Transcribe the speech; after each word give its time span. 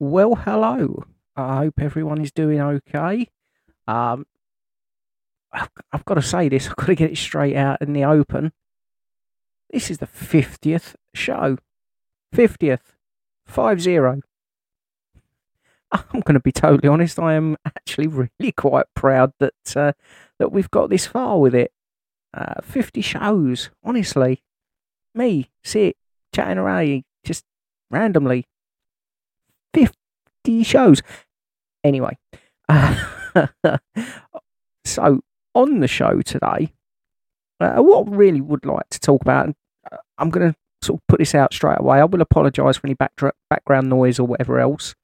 Well, 0.00 0.34
hello. 0.34 1.04
I 1.36 1.58
hope 1.58 1.74
everyone 1.78 2.22
is 2.22 2.32
doing 2.32 2.58
okay. 2.58 3.28
Um, 3.86 4.26
I've, 5.52 5.68
I've 5.92 6.06
got 6.06 6.14
to 6.14 6.22
say 6.22 6.48
this. 6.48 6.68
I've 6.68 6.76
got 6.76 6.86
to 6.86 6.94
get 6.94 7.10
it 7.10 7.18
straight 7.18 7.54
out 7.54 7.82
in 7.82 7.92
the 7.92 8.04
open. 8.04 8.52
This 9.68 9.90
is 9.90 9.98
the 9.98 10.06
fiftieth 10.06 10.96
show. 11.12 11.58
Fiftieth, 12.32 12.96
five 13.46 13.82
zero. 13.82 14.22
I'm 15.92 16.20
going 16.20 16.34
to 16.34 16.40
be 16.40 16.52
totally 16.52 16.88
honest. 16.88 17.18
I 17.18 17.34
am 17.34 17.58
actually 17.66 18.06
really 18.40 18.52
quite 18.52 18.86
proud 18.94 19.34
that 19.38 19.76
uh, 19.76 19.92
that 20.38 20.50
we've 20.50 20.70
got 20.70 20.88
this 20.88 21.06
far 21.06 21.38
with 21.38 21.54
it. 21.54 21.72
Uh, 22.32 22.62
Fifty 22.62 23.02
shows, 23.02 23.68
honestly. 23.84 24.42
Me 25.14 25.50
sit 25.62 25.98
chatting 26.34 26.56
away 26.56 27.04
just 27.22 27.44
randomly. 27.90 28.46
Shows. 30.46 31.02
Anyway, 31.84 32.16
uh, 32.68 32.96
so 34.84 35.20
on 35.54 35.80
the 35.80 35.88
show 35.88 36.22
today, 36.22 36.72
uh, 37.60 37.76
what 37.76 38.08
I 38.08 38.10
really 38.10 38.40
would 38.40 38.64
like 38.64 38.88
to 38.90 39.00
talk 39.00 39.22
about, 39.22 39.54
uh, 39.90 39.96
I'm 40.18 40.30
going 40.30 40.52
to 40.52 40.56
sort 40.82 41.00
of 41.00 41.06
put 41.06 41.18
this 41.18 41.34
out 41.34 41.52
straight 41.52 41.78
away. 41.78 42.00
I 42.00 42.04
will 42.04 42.22
apologise 42.22 42.78
for 42.78 42.86
any 42.86 42.94
back, 42.94 43.12
background 43.48 43.90
noise 43.90 44.18
or 44.18 44.26
whatever 44.26 44.58
else. 44.58 44.94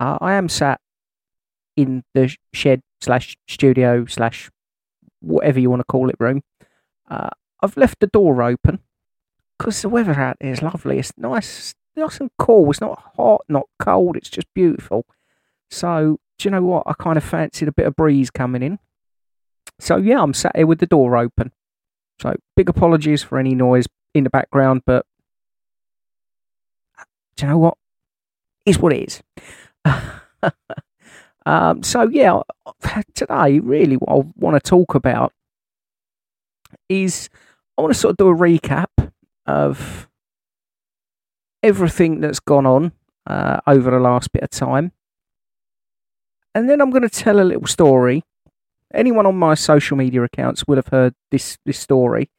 Uh, 0.00 0.18
I 0.20 0.34
am 0.34 0.48
sat 0.48 0.80
in 1.76 2.02
the 2.14 2.34
shed 2.52 2.82
slash 3.00 3.36
studio 3.48 4.04
slash 4.06 4.50
whatever 5.20 5.60
you 5.60 5.70
want 5.70 5.80
to 5.80 5.84
call 5.84 6.10
it 6.10 6.16
room. 6.18 6.42
Uh, 7.08 7.30
I've 7.62 7.76
left 7.76 8.00
the 8.00 8.08
door 8.08 8.42
open 8.42 8.80
because 9.58 9.82
the 9.82 9.88
weather 9.88 10.14
out 10.14 10.38
there 10.40 10.52
is 10.52 10.62
lovely. 10.62 10.98
It's 10.98 11.12
nice, 11.16 11.74
nice 11.96 12.20
and 12.20 12.30
cool. 12.38 12.70
It's 12.70 12.80
not 12.80 13.02
hot, 13.16 13.42
not 13.48 13.66
cold. 13.78 14.16
It's 14.16 14.30
just 14.30 14.46
beautiful. 14.54 15.06
So, 15.70 16.18
do 16.38 16.48
you 16.48 16.50
know 16.50 16.62
what? 16.62 16.84
I 16.86 16.94
kind 16.94 17.16
of 17.16 17.24
fancied 17.24 17.68
a 17.68 17.72
bit 17.72 17.86
of 17.86 17.96
breeze 17.96 18.30
coming 18.30 18.62
in. 18.62 18.78
So, 19.78 19.96
yeah, 19.96 20.22
I'm 20.22 20.34
sat 20.34 20.56
here 20.56 20.66
with 20.66 20.80
the 20.80 20.86
door 20.86 21.16
open. 21.16 21.52
So, 22.20 22.34
big 22.56 22.68
apologies 22.68 23.22
for 23.22 23.38
any 23.38 23.54
noise 23.54 23.86
in 24.14 24.24
the 24.24 24.30
background, 24.30 24.82
but 24.86 25.06
do 27.36 27.46
you 27.46 27.52
know 27.52 27.58
what? 27.58 27.78
Is 28.64 28.78
what 28.78 28.92
it 28.92 29.08
is. 29.08 29.22
um, 31.46 31.82
so 31.82 32.08
yeah, 32.08 32.40
today 33.14 33.58
really 33.58 33.96
what 33.96 34.10
I 34.12 34.28
want 34.36 34.62
to 34.62 34.68
talk 34.68 34.94
about 34.94 35.32
is 36.88 37.28
I 37.76 37.82
want 37.82 37.92
to 37.94 37.98
sort 37.98 38.12
of 38.12 38.16
do 38.18 38.28
a 38.28 38.34
recap 38.34 38.86
of 39.46 40.08
everything 41.62 42.20
that's 42.20 42.40
gone 42.40 42.66
on 42.66 42.92
uh, 43.26 43.60
over 43.66 43.90
the 43.90 44.00
last 44.00 44.32
bit 44.32 44.42
of 44.42 44.50
time, 44.50 44.92
and 46.54 46.68
then 46.68 46.80
I'm 46.80 46.90
going 46.90 47.02
to 47.02 47.08
tell 47.08 47.40
a 47.40 47.44
little 47.44 47.66
story. 47.66 48.24
Anyone 48.94 49.24
on 49.24 49.36
my 49.36 49.54
social 49.54 49.96
media 49.96 50.22
accounts 50.22 50.66
will 50.66 50.76
have 50.76 50.88
heard 50.88 51.14
this 51.30 51.56
this 51.64 51.78
story 51.78 52.30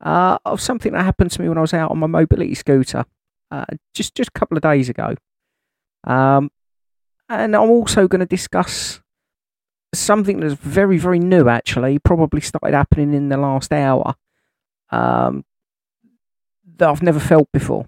uh, 0.00 0.38
of 0.44 0.60
something 0.60 0.92
that 0.92 1.04
happened 1.04 1.30
to 1.32 1.42
me 1.42 1.48
when 1.48 1.58
I 1.58 1.62
was 1.62 1.74
out 1.74 1.90
on 1.90 1.98
my 1.98 2.06
mobility 2.06 2.54
scooter 2.54 3.04
uh, 3.50 3.64
just 3.94 4.14
just 4.14 4.30
a 4.34 4.38
couple 4.38 4.56
of 4.56 4.62
days 4.62 4.88
ago. 4.88 5.14
Um, 6.04 6.50
and 7.28 7.54
I'm 7.54 7.70
also 7.70 8.08
going 8.08 8.20
to 8.20 8.26
discuss 8.26 9.00
something 9.94 10.40
that's 10.40 10.54
very, 10.54 10.98
very 10.98 11.18
new, 11.18 11.48
actually, 11.48 11.98
probably 11.98 12.40
started 12.40 12.74
happening 12.74 13.14
in 13.14 13.28
the 13.28 13.36
last 13.36 13.72
hour 13.72 14.14
um, 14.90 15.44
that 16.76 16.88
I've 16.88 17.02
never 17.02 17.20
felt 17.20 17.48
before. 17.52 17.86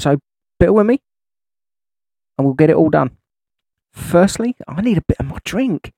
So 0.00 0.18
bear 0.58 0.72
with 0.72 0.86
me 0.86 1.00
and 2.36 2.44
we'll 2.44 2.54
get 2.54 2.70
it 2.70 2.76
all 2.76 2.90
done. 2.90 3.16
Firstly, 3.92 4.56
I 4.66 4.80
need 4.80 4.98
a 4.98 5.04
bit 5.06 5.18
of 5.20 5.26
my 5.26 5.38
drink. 5.44 5.92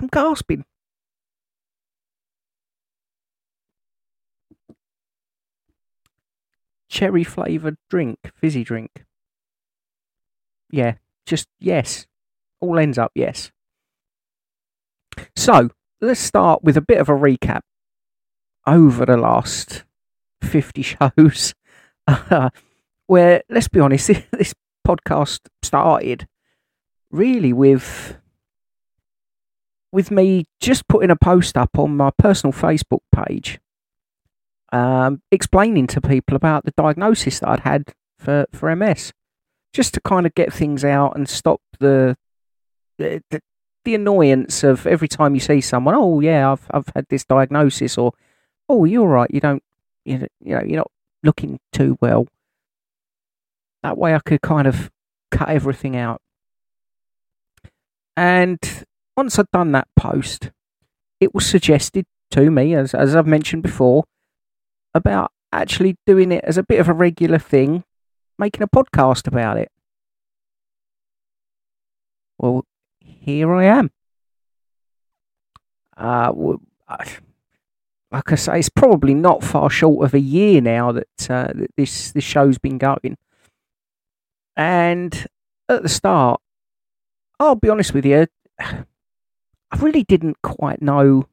I'm 0.00 0.08
gasping. 0.08 0.64
Cherry 6.88 7.24
flavoured 7.24 7.76
drink, 7.90 8.18
fizzy 8.34 8.64
drink. 8.64 9.04
Yeah, 10.70 10.94
just 11.24 11.48
yes. 11.58 12.06
All 12.60 12.78
ends 12.78 12.98
up 12.98 13.12
yes. 13.14 13.50
So 15.34 15.70
let's 16.00 16.20
start 16.20 16.62
with 16.62 16.76
a 16.76 16.82
bit 16.82 16.98
of 16.98 17.08
a 17.08 17.12
recap 17.12 17.60
over 18.66 19.06
the 19.06 19.16
last 19.16 19.84
50 20.42 20.82
shows. 21.16 21.54
where, 23.06 23.42
let's 23.48 23.68
be 23.68 23.80
honest, 23.80 24.06
this 24.32 24.54
podcast 24.86 25.40
started 25.62 26.26
really 27.10 27.52
with 27.52 28.16
with 29.92 30.10
me 30.10 30.44
just 30.60 30.86
putting 30.88 31.10
a 31.10 31.16
post 31.16 31.56
up 31.56 31.78
on 31.78 31.96
my 31.96 32.10
personal 32.18 32.52
Facebook 32.52 33.00
page 33.14 33.58
um, 34.72 35.22
explaining 35.30 35.86
to 35.88 36.00
people 36.00 36.36
about 36.36 36.64
the 36.64 36.72
diagnosis 36.76 37.40
that 37.40 37.48
I'd 37.48 37.60
had 37.60 37.94
for, 38.18 38.46
for 38.52 38.74
MS 38.74 39.12
just 39.72 39.94
to 39.94 40.00
kind 40.00 40.26
of 40.26 40.34
get 40.34 40.52
things 40.52 40.84
out 40.84 41.16
and 41.16 41.28
stop 41.28 41.60
the, 41.78 42.16
the 42.98 43.22
the, 43.84 43.94
annoyance 43.94 44.64
of 44.64 44.86
every 44.86 45.06
time 45.06 45.34
you 45.34 45.40
see 45.40 45.60
someone. 45.60 45.94
Oh 45.94 46.20
yeah, 46.20 46.50
I've 46.50 46.66
I've 46.70 46.88
had 46.94 47.06
this 47.08 47.24
diagnosis, 47.24 47.98
or 47.98 48.12
oh 48.68 48.84
you're 48.84 49.06
right, 49.06 49.30
you 49.30 49.40
don't 49.40 49.62
you 50.04 50.18
know, 50.18 50.26
you 50.40 50.54
know 50.54 50.62
you're 50.62 50.78
not 50.78 50.90
looking 51.22 51.60
too 51.72 51.98
well. 52.00 52.26
That 53.82 53.98
way, 53.98 54.14
I 54.14 54.20
could 54.20 54.42
kind 54.42 54.66
of 54.66 54.90
cut 55.30 55.48
everything 55.48 55.96
out. 55.96 56.20
And 58.16 58.58
once 59.16 59.38
I'd 59.38 59.50
done 59.52 59.72
that 59.72 59.88
post, 59.96 60.50
it 61.20 61.34
was 61.34 61.46
suggested 61.46 62.06
to 62.30 62.50
me, 62.50 62.74
as 62.74 62.94
as 62.94 63.14
I've 63.14 63.26
mentioned 63.26 63.62
before, 63.62 64.04
about 64.94 65.30
actually 65.52 65.96
doing 66.06 66.32
it 66.32 66.44
as 66.44 66.58
a 66.58 66.62
bit 66.62 66.80
of 66.80 66.88
a 66.88 66.92
regular 66.92 67.38
thing 67.38 67.84
making 68.38 68.62
a 68.62 68.68
podcast 68.68 69.26
about 69.26 69.56
it. 69.56 69.70
Well, 72.38 72.64
here 73.00 73.54
I 73.54 73.64
am. 73.64 73.90
Uh, 75.96 76.32
like 78.10 78.32
I 78.32 78.34
say, 78.34 78.58
it's 78.58 78.68
probably 78.68 79.14
not 79.14 79.42
far 79.42 79.70
short 79.70 80.04
of 80.04 80.14
a 80.14 80.20
year 80.20 80.60
now 80.60 80.92
that, 80.92 81.30
uh, 81.30 81.52
that 81.54 81.70
this 81.76 82.12
this 82.12 82.24
show's 82.24 82.58
been 82.58 82.78
going. 82.78 83.16
And 84.56 85.26
at 85.68 85.82
the 85.82 85.88
start, 85.88 86.40
I'll 87.38 87.54
be 87.54 87.68
honest 87.68 87.92
with 87.92 88.06
you, 88.06 88.26
I 88.58 88.84
really 89.78 90.04
didn't 90.04 90.40
quite 90.42 90.80
know 90.80 91.28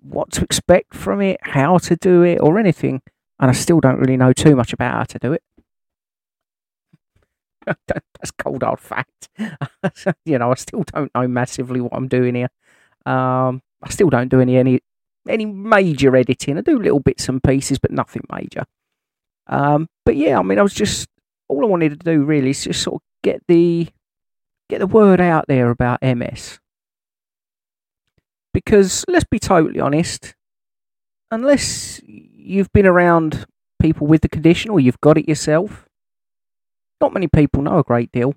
what 0.00 0.32
to 0.32 0.44
expect 0.44 0.94
from 0.94 1.20
it, 1.20 1.38
how 1.42 1.78
to 1.78 1.96
do 1.96 2.22
it, 2.22 2.38
or 2.40 2.58
anything. 2.58 3.02
And 3.38 3.50
I 3.50 3.54
still 3.54 3.80
don't 3.80 3.98
really 3.98 4.16
know 4.16 4.32
too 4.32 4.56
much 4.56 4.72
about 4.72 4.94
how 4.94 5.04
to 5.04 5.18
do 5.18 5.32
it. 5.32 5.42
That's 7.86 8.30
cold 8.32 8.62
hard 8.62 8.80
fact. 8.80 9.28
you 10.24 10.38
know, 10.38 10.50
I 10.50 10.54
still 10.54 10.84
don't 10.84 11.14
know 11.14 11.28
massively 11.28 11.80
what 11.80 11.92
I'm 11.94 12.08
doing 12.08 12.34
here. 12.34 12.48
Um, 13.06 13.62
I 13.82 13.90
still 13.90 14.10
don't 14.10 14.28
do 14.28 14.40
any 14.40 14.56
any 14.56 14.80
any 15.28 15.44
major 15.44 16.16
editing. 16.16 16.58
I 16.58 16.62
do 16.62 16.78
little 16.78 17.00
bits 17.00 17.28
and 17.28 17.42
pieces, 17.42 17.78
but 17.78 17.90
nothing 17.90 18.22
major. 18.32 18.64
Um, 19.46 19.88
but 20.04 20.16
yeah, 20.16 20.38
I 20.38 20.42
mean, 20.42 20.58
I 20.58 20.62
was 20.62 20.74
just 20.74 21.08
all 21.48 21.64
I 21.64 21.68
wanted 21.68 21.90
to 21.90 21.96
do 21.96 22.24
really 22.24 22.50
is 22.50 22.64
just 22.64 22.82
sort 22.82 22.96
of 22.96 23.00
get 23.22 23.42
the 23.48 23.88
get 24.68 24.78
the 24.78 24.86
word 24.86 25.20
out 25.20 25.46
there 25.48 25.70
about 25.70 26.02
MS. 26.02 26.60
Because 28.52 29.04
let's 29.08 29.24
be 29.24 29.38
totally 29.38 29.80
honest, 29.80 30.34
unless 31.30 32.00
you've 32.04 32.72
been 32.72 32.86
around 32.86 33.46
people 33.80 34.06
with 34.06 34.22
the 34.22 34.28
condition 34.28 34.70
or 34.70 34.80
you've 34.80 35.00
got 35.00 35.18
it 35.18 35.28
yourself, 35.28 35.88
not 37.00 37.12
many 37.12 37.28
people 37.28 37.62
know 37.62 37.78
a 37.78 37.84
great 37.84 38.10
deal. 38.12 38.34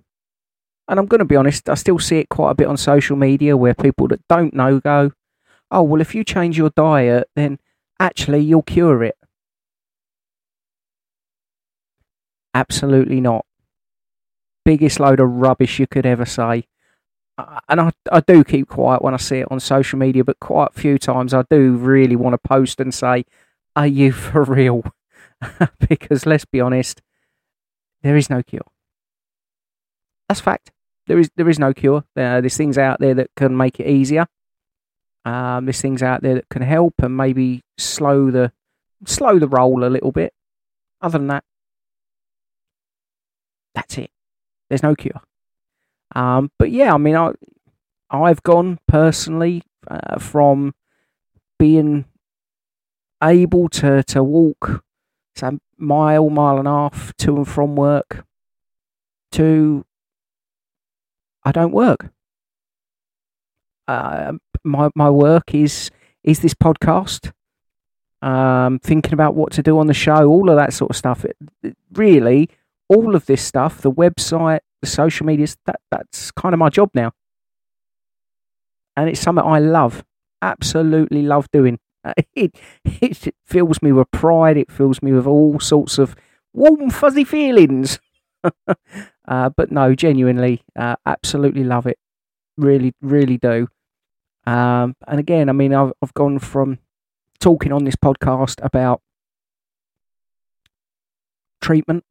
And 0.88 1.00
I'm 1.00 1.06
going 1.06 1.20
to 1.20 1.26
be 1.26 1.36
honest, 1.36 1.70
I 1.70 1.76
still 1.76 2.00
see 2.00 2.18
it 2.18 2.30
quite 2.30 2.52
a 2.52 2.56
bit 2.56 2.68
on 2.68 2.78
social 2.78 3.16
media 3.16 3.56
where 3.56 3.74
people 3.74 4.08
that 4.10 4.28
don't 4.28 4.54
know 4.54 4.80
go, 4.80 5.12
oh, 5.72 5.84
well, 5.84 6.02
if 6.02 6.14
you 6.14 6.24
change 6.24 6.58
your 6.58 6.72
diet, 6.72 7.30
then 7.36 7.60
actually 8.00 8.40
you'll 8.40 8.62
cure 8.62 9.04
it. 9.04 9.16
Absolutely 12.54 13.22
not. 13.22 13.46
Biggest 14.66 15.00
load 15.00 15.20
of 15.20 15.30
rubbish 15.30 15.80
you 15.80 15.88
could 15.88 16.06
ever 16.06 16.26
say. 16.26 16.66
And 17.68 17.82
I, 17.82 17.92
I 18.12 18.20
do 18.20 18.44
keep 18.44 18.68
quiet 18.68 19.02
when 19.02 19.14
I 19.14 19.18
see 19.18 19.38
it 19.38 19.48
on 19.50 19.60
social 19.60 19.98
media, 19.98 20.24
but 20.24 20.40
quite 20.40 20.70
a 20.76 20.80
few 20.80 21.00
times 21.00 21.34
I 21.34 21.44
do 21.50 21.72
really 21.76 22.16
want 22.16 22.34
to 22.34 22.38
post 22.38 22.80
and 22.80 22.94
say, 22.94 23.26
Are 23.76 23.88
you 23.88 24.12
for 24.12 24.44
real? 24.44 24.84
because 25.90 26.26
let's 26.26 26.46
be 26.46 26.62
honest, 26.62 27.02
there 28.04 28.16
is 28.16 28.30
no 28.30 28.44
cure. 28.44 28.62
That's 30.30 30.42
fact. 30.42 30.72
There 31.08 31.20
is 31.20 31.30
there 31.36 31.50
is 31.50 31.60
no 31.60 31.74
cure. 31.74 32.06
Uh, 32.16 32.42
there's 32.42 32.58
things 32.58 32.78
out 32.78 33.00
there 33.00 33.16
that 33.16 33.32
can 33.36 33.58
make 33.58 33.80
it 33.80 33.88
easier. 33.88 34.28
Um, 35.26 35.66
there's 35.66 35.82
things 35.82 36.02
out 36.02 36.22
there 36.22 36.36
that 36.36 36.50
can 36.50 36.62
help 36.62 36.96
and 37.00 37.16
maybe 37.16 37.64
slow 37.78 38.32
the 38.32 38.52
slow 39.06 39.40
the 39.40 39.48
roll 39.48 39.84
a 39.84 39.90
little 39.90 40.12
bit. 40.12 40.34
Other 41.02 41.18
than 41.18 41.28
that, 41.28 41.44
that's 43.74 43.98
it. 43.98 44.12
There's 44.70 44.84
no 44.84 44.96
cure. 44.96 45.22
Um, 46.16 46.52
but 46.58 46.72
yeah, 46.72 46.94
I 46.94 46.98
mean, 46.98 47.16
I 47.16 47.32
I've 48.10 48.44
gone 48.44 48.80
personally 48.88 49.64
uh, 49.88 50.20
from 50.20 50.74
being 51.58 52.06
able 53.24 53.70
to 53.70 54.04
to 54.04 54.24
walk 54.24 54.84
a 55.36 55.60
mile, 55.78 56.30
mile 56.30 56.58
and 56.60 56.68
a 56.68 56.72
half 56.72 57.16
to 57.18 57.38
and 57.38 57.48
from 57.48 57.76
work 57.76 58.26
to 59.32 59.86
I 61.44 61.52
don't 61.52 61.72
work. 61.72 62.12
Uh, 63.88 64.34
my 64.64 64.90
my 64.96 65.10
work 65.10 65.54
is 65.56 65.90
is 66.24 66.40
this 66.40 66.54
podcast. 66.54 67.32
Um, 68.22 68.78
thinking 68.78 69.14
about 69.14 69.34
what 69.34 69.52
to 69.54 69.64
do 69.64 69.80
on 69.80 69.88
the 69.88 69.96
show, 69.96 70.28
all 70.28 70.52
of 70.52 70.56
that 70.56 70.74
sort 70.74 70.92
of 70.92 70.96
stuff. 70.96 71.26
It, 71.26 71.36
it, 71.64 71.76
really, 71.94 72.52
all 72.92 73.16
of 73.16 73.26
this 73.26 73.42
stuff, 73.42 73.82
the 73.82 73.92
website, 73.92 74.60
the 74.82 74.88
social 74.88 75.26
medias, 75.26 75.58
that 75.66 75.80
that's 75.90 76.32
kind 76.32 76.54
of 76.54 76.60
my 76.60 76.70
job 76.70 76.90
now, 76.94 77.12
and 78.98 79.10
it's 79.10 79.20
something 79.20 79.44
I 79.46 79.60
love, 79.60 80.04
absolutely 80.42 81.22
love 81.22 81.48
doing. 81.52 81.80
It 82.36 82.56
it 82.84 83.36
fills 83.46 83.82
me 83.84 83.92
with 83.92 84.10
pride. 84.12 84.58
It 84.58 84.72
fills 84.72 85.04
me 85.04 85.12
with 85.12 85.28
all 85.28 85.60
sorts 85.60 86.00
of 86.00 86.16
warm, 86.54 86.90
fuzzy 86.90 87.24
feelings. 87.24 88.00
uh, 89.28 89.50
but 89.56 89.72
no, 89.72 89.94
genuinely, 89.94 90.64
uh, 90.76 90.96
absolutely 91.06 91.64
love 91.64 91.86
it. 91.86 92.00
Really, 92.58 92.94
really 93.02 93.38
do. 93.38 93.68
Um, 94.48 94.96
and 95.08 95.20
again, 95.20 95.50
I 95.50 95.52
mean, 95.52 95.74
I've, 95.74 95.94
I've 96.02 96.14
gone 96.16 96.40
from 96.40 96.80
talking 97.40 97.72
on 97.72 97.84
this 97.84 97.96
podcast 97.96 98.64
about 98.64 99.02
treatment 101.62 102.04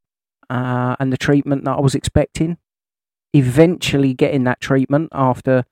uh, 0.50 0.96
and 1.00 1.12
the 1.12 1.16
treatment 1.16 1.64
that 1.64 1.78
I 1.78 1.80
was 1.80 1.94
expecting, 1.94 2.58
eventually 3.32 4.12
getting 4.12 4.44
that 4.44 4.60
treatment 4.60 5.08
after 5.12 5.64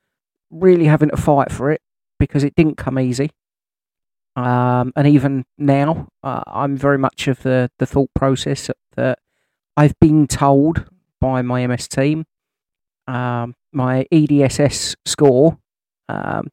really 0.50 0.86
having 0.86 1.10
to 1.10 1.16
fight 1.16 1.52
for 1.52 1.70
it 1.70 1.82
because 2.18 2.44
it 2.44 2.54
didn't 2.54 2.76
come 2.76 2.98
easy. 2.98 3.30
Um, 4.36 4.92
and 4.94 5.06
even 5.08 5.44
now, 5.58 6.08
uh, 6.22 6.42
I'm 6.46 6.76
very 6.76 6.96
much 6.96 7.26
of 7.28 7.42
the, 7.42 7.70
the 7.78 7.86
thought 7.86 8.10
process 8.14 8.70
that 8.96 9.18
I've 9.76 9.98
been 10.00 10.26
told 10.26 10.86
by 11.20 11.42
my 11.42 11.66
MS 11.66 11.88
team 11.88 12.24
um, 13.08 13.54
my 13.72 14.06
EDSS 14.12 14.94
score 15.06 15.58
um, 16.08 16.48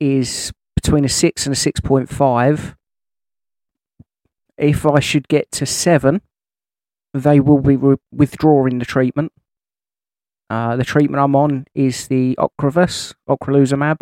is 0.00 0.52
between 0.74 1.04
a 1.04 1.08
6 1.08 1.46
and 1.46 1.54
a 1.54 1.58
6.5. 1.58 2.74
If 4.58 4.84
I 4.84 4.98
should 4.98 5.28
get 5.28 5.50
to 5.52 5.66
7, 5.66 6.20
they 7.14 7.40
will 7.40 7.60
be 7.60 7.76
re- 7.76 7.96
withdrawing 8.12 8.78
the 8.78 8.84
treatment. 8.84 9.32
Uh, 10.50 10.76
the 10.76 10.84
treatment 10.84 11.22
I'm 11.22 11.36
on 11.36 11.66
is 11.74 12.08
the 12.08 12.34
Ocrevus, 12.38 13.14
ocrelizumab, 13.28 13.98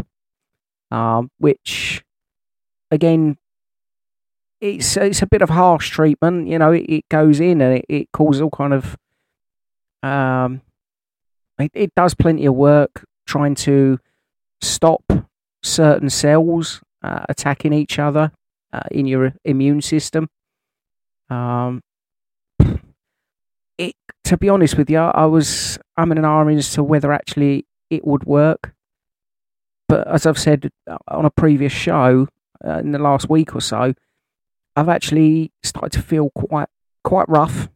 um, 0.91 1.31
which, 1.38 2.05
again, 2.91 3.37
it's 4.61 4.97
it's 4.97 5.23
a 5.23 5.26
bit 5.26 5.43
of 5.43 5.50
harsh 5.50 5.91
treatment. 5.91 6.49
You 6.49 6.58
know, 6.58 6.73
it, 6.73 6.85
it 6.88 7.08
goes 7.08 7.41
in 7.41 7.61
and 7.61 7.79
it, 7.79 7.85
it 7.88 8.12
causes 8.12 8.41
all 8.41 8.50
kind 8.50 8.73
of 8.73 8.97
um, 10.03 10.62
it, 11.58 11.70
it 11.75 11.94
does 11.94 12.14
plenty 12.14 12.47
of 12.47 12.55
work 12.55 13.05
trying 13.26 13.55
to 13.55 13.99
stop 14.61 15.03
certain 15.62 16.11
cells 16.11 16.81
uh, 17.03 17.25
attacking 17.29 17.73
each 17.73 17.99
other 17.99 18.32
uh, 18.73 18.82
in 18.91 19.06
your 19.06 19.35
immune 19.44 19.82
system. 19.82 20.29
Um, 21.29 21.82
to 24.26 24.37
be 24.37 24.49
honest 24.49 24.76
with 24.76 24.90
you, 24.90 24.99
I 24.99 25.25
was 25.26 25.78
I'm 25.96 26.11
in 26.11 26.19
an 26.19 26.25
army 26.25 26.56
as 26.56 26.73
to 26.73 26.82
whether 26.82 27.12
actually 27.12 27.64
it 27.90 28.05
would 28.05 28.25
work. 28.25 28.75
But 29.88 30.08
as 30.08 30.26
I've 30.26 30.38
said 30.38 30.70
uh, 30.90 30.99
on 31.06 31.25
a 31.25 31.31
previous 31.31 31.73
show 31.73 32.26
uh, 32.64 32.78
in 32.78 32.90
the 32.90 32.99
last 32.99 33.31
week 33.31 33.55
or 33.55 33.61
so, 33.61 33.94
I've 34.75 34.88
actually 34.88 35.52
started 35.62 35.93
to 35.93 36.02
feel 36.02 36.31
quite 36.31 36.69
quite 37.05 37.28
rough, 37.28 37.69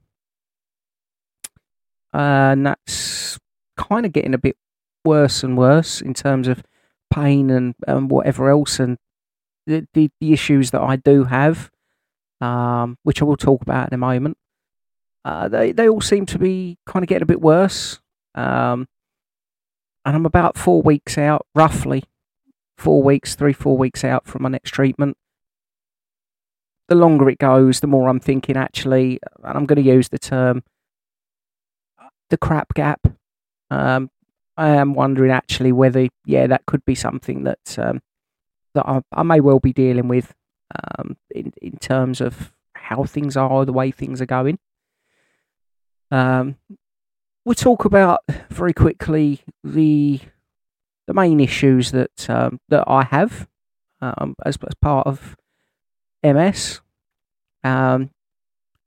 and 2.13 2.67
that's 2.67 3.39
kind 3.77 4.05
of 4.05 4.13
getting 4.13 4.35
a 4.35 4.39
bit 4.39 4.57
worse 5.05 5.45
and 5.45 5.57
worse 5.57 6.01
in 6.01 6.15
terms 6.15 6.49
of 6.49 6.65
pain 7.15 7.49
and, 7.49 7.75
and 7.87 8.11
whatever 8.11 8.51
else, 8.51 8.81
and 8.81 8.99
the, 9.69 9.87
the, 9.95 10.11
the 10.21 10.33
issues 10.33 10.73
that 10.73 10.83
I 10.83 10.97
do 10.97 11.25
have, 11.25 11.71
um, 12.41 12.99
which 13.05 13.23
I 13.23 13.25
will 13.25 13.37
talk 13.37 13.63
about 13.63 13.89
in 13.89 13.95
a 13.95 13.99
moment. 13.99 14.37
Uh, 15.25 15.49
they 15.49 15.73
they 15.73 15.89
all 15.89 16.01
seem 16.01 16.27
to 16.27 16.39
be 16.39 16.79
kind 16.87 17.03
of 17.03 17.09
getting 17.09 17.23
a 17.23 17.27
bit 17.27 17.41
worse, 17.41 18.01
um, 18.35 18.89
and 20.05 20.17
I'm 20.17 20.27
about 20.27 20.57
four 20.57 20.83
weeks 20.83 21.19
out, 21.19 21.47
roughly 21.55 22.05
four 22.79 23.03
weeks, 23.03 23.35
three 23.35 23.53
four 23.53 23.77
weeks 23.77 24.05
out 24.05 24.27
from 24.27 24.43
my 24.43 24.49
next 24.49 24.71
treatment 24.71 25.17
the 26.91 26.97
longer 26.97 27.31
it 27.31 27.39
goes, 27.39 27.81
the 27.81 27.87
more 27.87 28.09
I'm 28.09 28.21
thinking 28.21 28.57
actually, 28.57 29.21
and 29.45 29.57
I'm 29.57 29.65
going 29.65 29.83
to 29.83 29.91
use 29.91 30.09
the 30.09 30.19
term, 30.19 30.65
the 32.29 32.37
crap 32.37 32.75
gap. 32.75 33.07
Um, 33.71 34.11
I 34.57 34.71
am 34.71 34.95
wondering 34.95 35.31
actually 35.31 35.71
whether, 35.71 36.09
yeah, 36.27 36.49
that 36.49 36.67
could 36.67 36.85
be 36.85 36.97
something 36.97 37.45
that 37.45 37.79
um, 37.79 38.03
that 38.75 38.87
I, 38.87 39.03
I, 39.13 39.23
may 39.23 39.39
well 39.39 39.61
be 39.61 39.73
dealing 39.73 40.09
with 40.09 40.35
um, 40.99 41.17
in 41.31 41.53
in 41.63 41.79
terms 41.79 42.21
of 42.21 42.53
how 42.75 43.05
things 43.05 43.37
are, 43.37 43.65
the 43.65 43.73
way 43.73 43.93
things 43.93 44.21
are 44.21 44.27
going. 44.27 44.59
Um, 46.11 46.57
we'll 47.45 47.55
talk 47.55 47.85
about 47.85 48.21
very 48.51 48.73
quickly 48.73 49.43
the 49.65 50.21
the 51.07 51.15
main 51.15 51.41
issues 51.41 51.91
that 51.93 52.31
um, 52.31 52.61
that 52.69 52.85
I 52.87 53.05
have 53.05 53.49
um, 54.01 54.35
as 54.45 54.59
as 54.67 54.75
part 54.81 55.07
of 55.07 55.37
MS. 56.23 56.81
Um, 57.65 58.11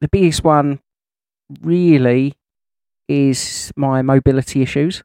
the 0.02 0.08
biggest 0.10 0.44
one 0.44 0.80
really 1.62 2.36
is 3.08 3.72
my 3.76 4.02
mobility 4.02 4.62
issues. 4.62 5.04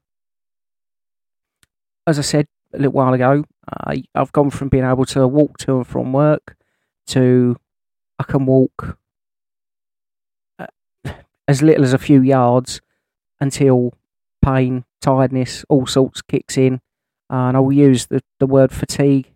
As 2.06 2.18
I 2.18 2.22
said 2.22 2.46
a 2.72 2.78
little 2.78 2.92
while 2.92 3.12
ago, 3.14 3.44
I, 3.68 4.02
I've 4.14 4.32
gone 4.32 4.50
from 4.50 4.68
being 4.68 4.84
able 4.84 5.04
to 5.06 5.26
walk 5.28 5.58
to 5.58 5.76
and 5.76 5.86
from 5.86 6.12
work 6.12 6.56
to 7.08 7.56
I 8.18 8.24
can 8.24 8.46
walk 8.46 8.98
as 11.48 11.62
little 11.62 11.82
as 11.82 11.94
a 11.94 11.98
few 11.98 12.22
yards 12.22 12.80
until 13.40 13.94
pain, 14.44 14.84
tiredness, 15.00 15.64
all 15.68 15.86
sorts 15.86 16.22
kicks 16.22 16.56
in. 16.56 16.74
Uh, 17.30 17.48
and 17.48 17.56
I 17.56 17.60
will 17.60 17.72
use 17.72 18.06
the, 18.06 18.22
the 18.38 18.46
word 18.46 18.70
fatigue 18.70 19.34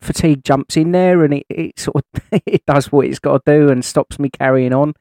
fatigue 0.00 0.44
jumps 0.44 0.76
in 0.76 0.92
there 0.92 1.24
and 1.24 1.34
it, 1.34 1.46
it 1.48 1.78
sort 1.78 1.96
of 1.96 2.22
it 2.46 2.64
does 2.66 2.92
what 2.92 3.06
it's 3.06 3.18
got 3.18 3.44
to 3.44 3.58
do 3.58 3.68
and 3.68 3.84
stops 3.84 4.18
me 4.18 4.30
carrying 4.30 4.72
on. 4.72 4.94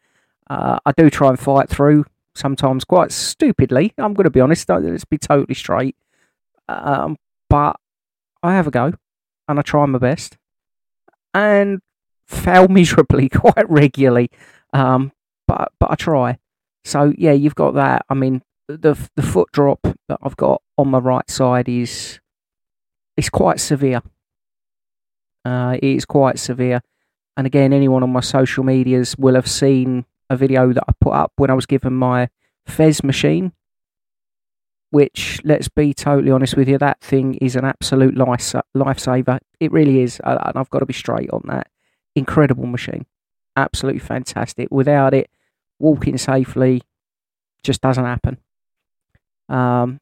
Uh, 0.49 0.79
I 0.85 0.91
do 0.95 1.09
try 1.09 1.29
and 1.29 1.39
fight 1.39 1.69
through 1.69 2.05
sometimes 2.35 2.83
quite 2.83 3.11
stupidly. 3.11 3.93
I'm 3.97 4.13
going 4.13 4.25
to 4.25 4.29
be 4.29 4.39
honest. 4.39 4.69
Let's 4.69 5.05
be 5.05 5.17
totally 5.17 5.55
straight. 5.55 5.95
Um, 6.69 7.17
but 7.49 7.77
I 8.43 8.53
have 8.53 8.67
a 8.67 8.71
go 8.71 8.93
and 9.47 9.59
I 9.59 9.61
try 9.61 9.85
my 9.85 9.99
best 9.99 10.37
and 11.33 11.81
fail 12.25 12.67
miserably 12.69 13.29
quite 13.29 13.69
regularly. 13.69 14.29
Um, 14.73 15.11
but 15.47 15.71
but 15.79 15.91
I 15.91 15.95
try. 15.95 16.37
So 16.83 17.13
yeah, 17.17 17.33
you've 17.33 17.55
got 17.55 17.73
that. 17.75 18.05
I 18.09 18.13
mean, 18.13 18.41
the 18.67 18.97
the 19.15 19.23
foot 19.23 19.51
drop 19.51 19.79
that 20.07 20.19
I've 20.21 20.37
got 20.37 20.61
on 20.77 20.89
my 20.89 20.99
right 20.99 21.29
side 21.29 21.69
is 21.69 22.19
is 23.15 23.29
quite 23.29 23.59
severe. 23.59 24.01
Uh, 25.43 25.77
it 25.81 25.83
is 25.83 26.05
quite 26.05 26.39
severe. 26.39 26.81
And 27.35 27.47
again, 27.47 27.71
anyone 27.71 28.03
on 28.03 28.11
my 28.11 28.19
social 28.19 28.63
medias 28.63 29.15
will 29.17 29.35
have 29.35 29.47
seen 29.47 30.05
a 30.29 30.35
video 30.35 30.73
that 30.73 30.83
I 30.87 30.91
put 30.99 31.13
up 31.13 31.31
when 31.37 31.49
I 31.49 31.53
was 31.53 31.65
given 31.65 31.93
my 31.93 32.29
FES 32.65 33.03
machine. 33.03 33.53
Which, 34.89 35.41
let's 35.43 35.67
be 35.67 35.93
totally 35.93 36.31
honest 36.31 36.55
with 36.55 36.69
you, 36.69 36.77
that 36.77 37.01
thing 37.01 37.35
is 37.35 37.55
an 37.57 37.65
absolute 37.65 38.15
lifesaver. 38.15 39.39
It 39.59 39.71
really 39.71 40.01
is, 40.01 40.21
and 40.23 40.39
I've 40.55 40.69
got 40.69 40.79
to 40.79 40.85
be 40.85 40.93
straight 40.93 41.29
on 41.31 41.43
that. 41.47 41.67
Incredible 42.15 42.65
machine, 42.65 43.05
absolutely 43.57 43.99
fantastic. 43.99 44.69
Without 44.71 45.13
it, 45.13 45.29
walking 45.79 46.17
safely 46.17 46.81
just 47.63 47.81
doesn't 47.81 48.05
happen. 48.05 48.37
Um, 49.49 49.99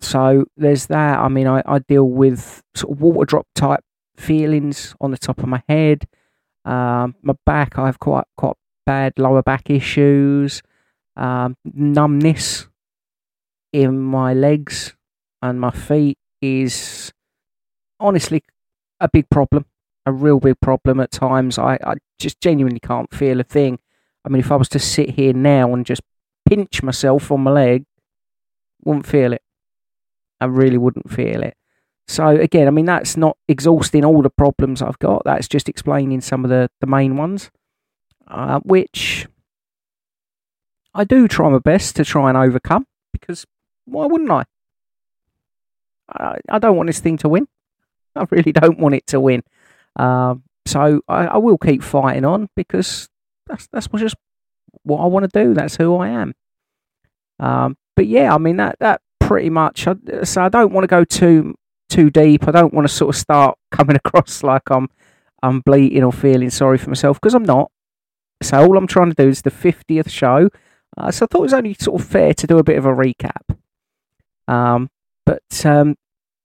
so 0.00 0.44
there's 0.56 0.86
that. 0.86 1.18
I 1.18 1.28
mean, 1.28 1.46
I, 1.46 1.62
I 1.66 1.80
deal 1.80 2.08
with 2.08 2.62
sort 2.74 2.92
of 2.92 3.00
water 3.00 3.24
drop 3.24 3.46
type 3.54 3.84
feelings 4.16 4.94
on 5.00 5.10
the 5.10 5.18
top 5.18 5.38
of 5.38 5.48
my 5.48 5.62
head. 5.68 6.06
Um, 6.64 7.14
my 7.22 7.34
back, 7.46 7.78
I 7.78 7.86
have 7.86 7.98
quite 7.98 8.24
quite 8.36 8.56
bad 8.86 9.14
lower 9.18 9.42
back 9.42 9.70
issues. 9.70 10.62
Um, 11.16 11.56
numbness 11.64 12.68
in 13.72 14.00
my 14.00 14.32
legs 14.34 14.94
and 15.42 15.60
my 15.60 15.70
feet 15.70 16.18
is 16.40 17.12
honestly 18.00 18.42
a 19.00 19.08
big 19.08 19.28
problem, 19.30 19.64
a 20.06 20.12
real 20.12 20.40
big 20.40 20.60
problem 20.60 21.00
at 21.00 21.10
times. 21.10 21.58
I, 21.58 21.78
I 21.84 21.94
just 22.18 22.40
genuinely 22.40 22.80
can't 22.80 23.12
feel 23.12 23.40
a 23.40 23.44
thing. 23.44 23.78
I 24.24 24.28
mean, 24.28 24.40
if 24.40 24.52
I 24.52 24.56
was 24.56 24.68
to 24.70 24.78
sit 24.78 25.10
here 25.10 25.32
now 25.32 25.72
and 25.72 25.86
just 25.86 26.02
pinch 26.48 26.82
myself 26.82 27.30
on 27.30 27.40
my 27.42 27.50
leg, 27.50 27.84
wouldn't 28.84 29.06
feel 29.06 29.32
it. 29.32 29.42
I 30.40 30.46
really 30.46 30.78
wouldn't 30.78 31.10
feel 31.10 31.42
it. 31.42 31.56
So 32.06 32.28
again, 32.28 32.66
I 32.66 32.70
mean 32.70 32.86
that's 32.86 33.16
not 33.16 33.36
exhausting 33.48 34.04
all 34.04 34.22
the 34.22 34.30
problems 34.30 34.80
I've 34.80 34.98
got. 34.98 35.22
That's 35.24 35.46
just 35.46 35.68
explaining 35.68 36.22
some 36.22 36.44
of 36.44 36.48
the 36.48 36.70
the 36.80 36.86
main 36.86 37.16
ones, 37.16 37.50
uh, 38.28 38.60
which 38.60 39.26
I 40.94 41.04
do 41.04 41.28
try 41.28 41.50
my 41.50 41.58
best 41.58 41.96
to 41.96 42.04
try 42.04 42.30
and 42.30 42.38
overcome 42.38 42.86
because 43.12 43.44
why 43.84 44.06
wouldn't 44.06 44.30
I? 44.30 44.44
I, 46.48 46.58
don't 46.58 46.76
want 46.76 46.86
this 46.86 47.00
thing 47.00 47.18
to 47.18 47.28
win. 47.28 47.46
I 48.16 48.24
really 48.30 48.52
don't 48.52 48.78
want 48.78 48.94
it 48.94 49.06
to 49.08 49.20
win. 49.20 49.42
Um, 49.96 50.44
so 50.64 51.02
I, 51.06 51.26
I, 51.26 51.36
will 51.36 51.58
keep 51.58 51.82
fighting 51.82 52.24
on 52.24 52.48
because 52.56 53.08
that's 53.48 53.68
that's 53.72 53.88
just 53.96 54.16
what 54.82 55.00
I 55.00 55.06
want 55.06 55.30
to 55.30 55.44
do. 55.44 55.54
That's 55.54 55.76
who 55.76 55.96
I 55.96 56.08
am. 56.08 56.34
Um, 57.40 57.76
but 57.96 58.06
yeah, 58.06 58.34
I 58.34 58.38
mean 58.38 58.56
that 58.56 58.76
that 58.80 59.00
pretty 59.20 59.50
much. 59.50 59.86
So 60.24 60.42
I 60.42 60.48
don't 60.48 60.72
want 60.72 60.84
to 60.84 60.88
go 60.88 61.04
too 61.04 61.54
too 61.88 62.10
deep. 62.10 62.46
I 62.46 62.50
don't 62.50 62.74
want 62.74 62.86
to 62.86 62.92
sort 62.92 63.14
of 63.14 63.20
start 63.20 63.58
coming 63.70 63.96
across 63.96 64.42
like 64.42 64.70
I'm 64.70 64.88
I'm 65.42 65.60
bleating 65.60 66.04
or 66.04 66.12
feeling 66.12 66.50
sorry 66.50 66.78
for 66.78 66.90
myself 66.90 67.20
because 67.20 67.34
I'm 67.34 67.44
not. 67.44 67.70
So 68.42 68.58
all 68.60 68.76
I'm 68.76 68.86
trying 68.86 69.10
to 69.12 69.20
do 69.20 69.28
is 69.28 69.42
the 69.42 69.50
50th 69.50 70.08
show. 70.08 70.48
Uh, 70.96 71.10
so 71.10 71.24
I 71.24 71.26
thought 71.26 71.40
it 71.40 71.42
was 71.42 71.54
only 71.54 71.74
sort 71.74 72.00
of 72.00 72.06
fair 72.06 72.34
to 72.34 72.46
do 72.46 72.58
a 72.58 72.64
bit 72.64 72.78
of 72.78 72.86
a 72.86 72.94
recap. 72.94 73.56
Um, 74.46 74.90
but 75.26 75.66
um, 75.66 75.96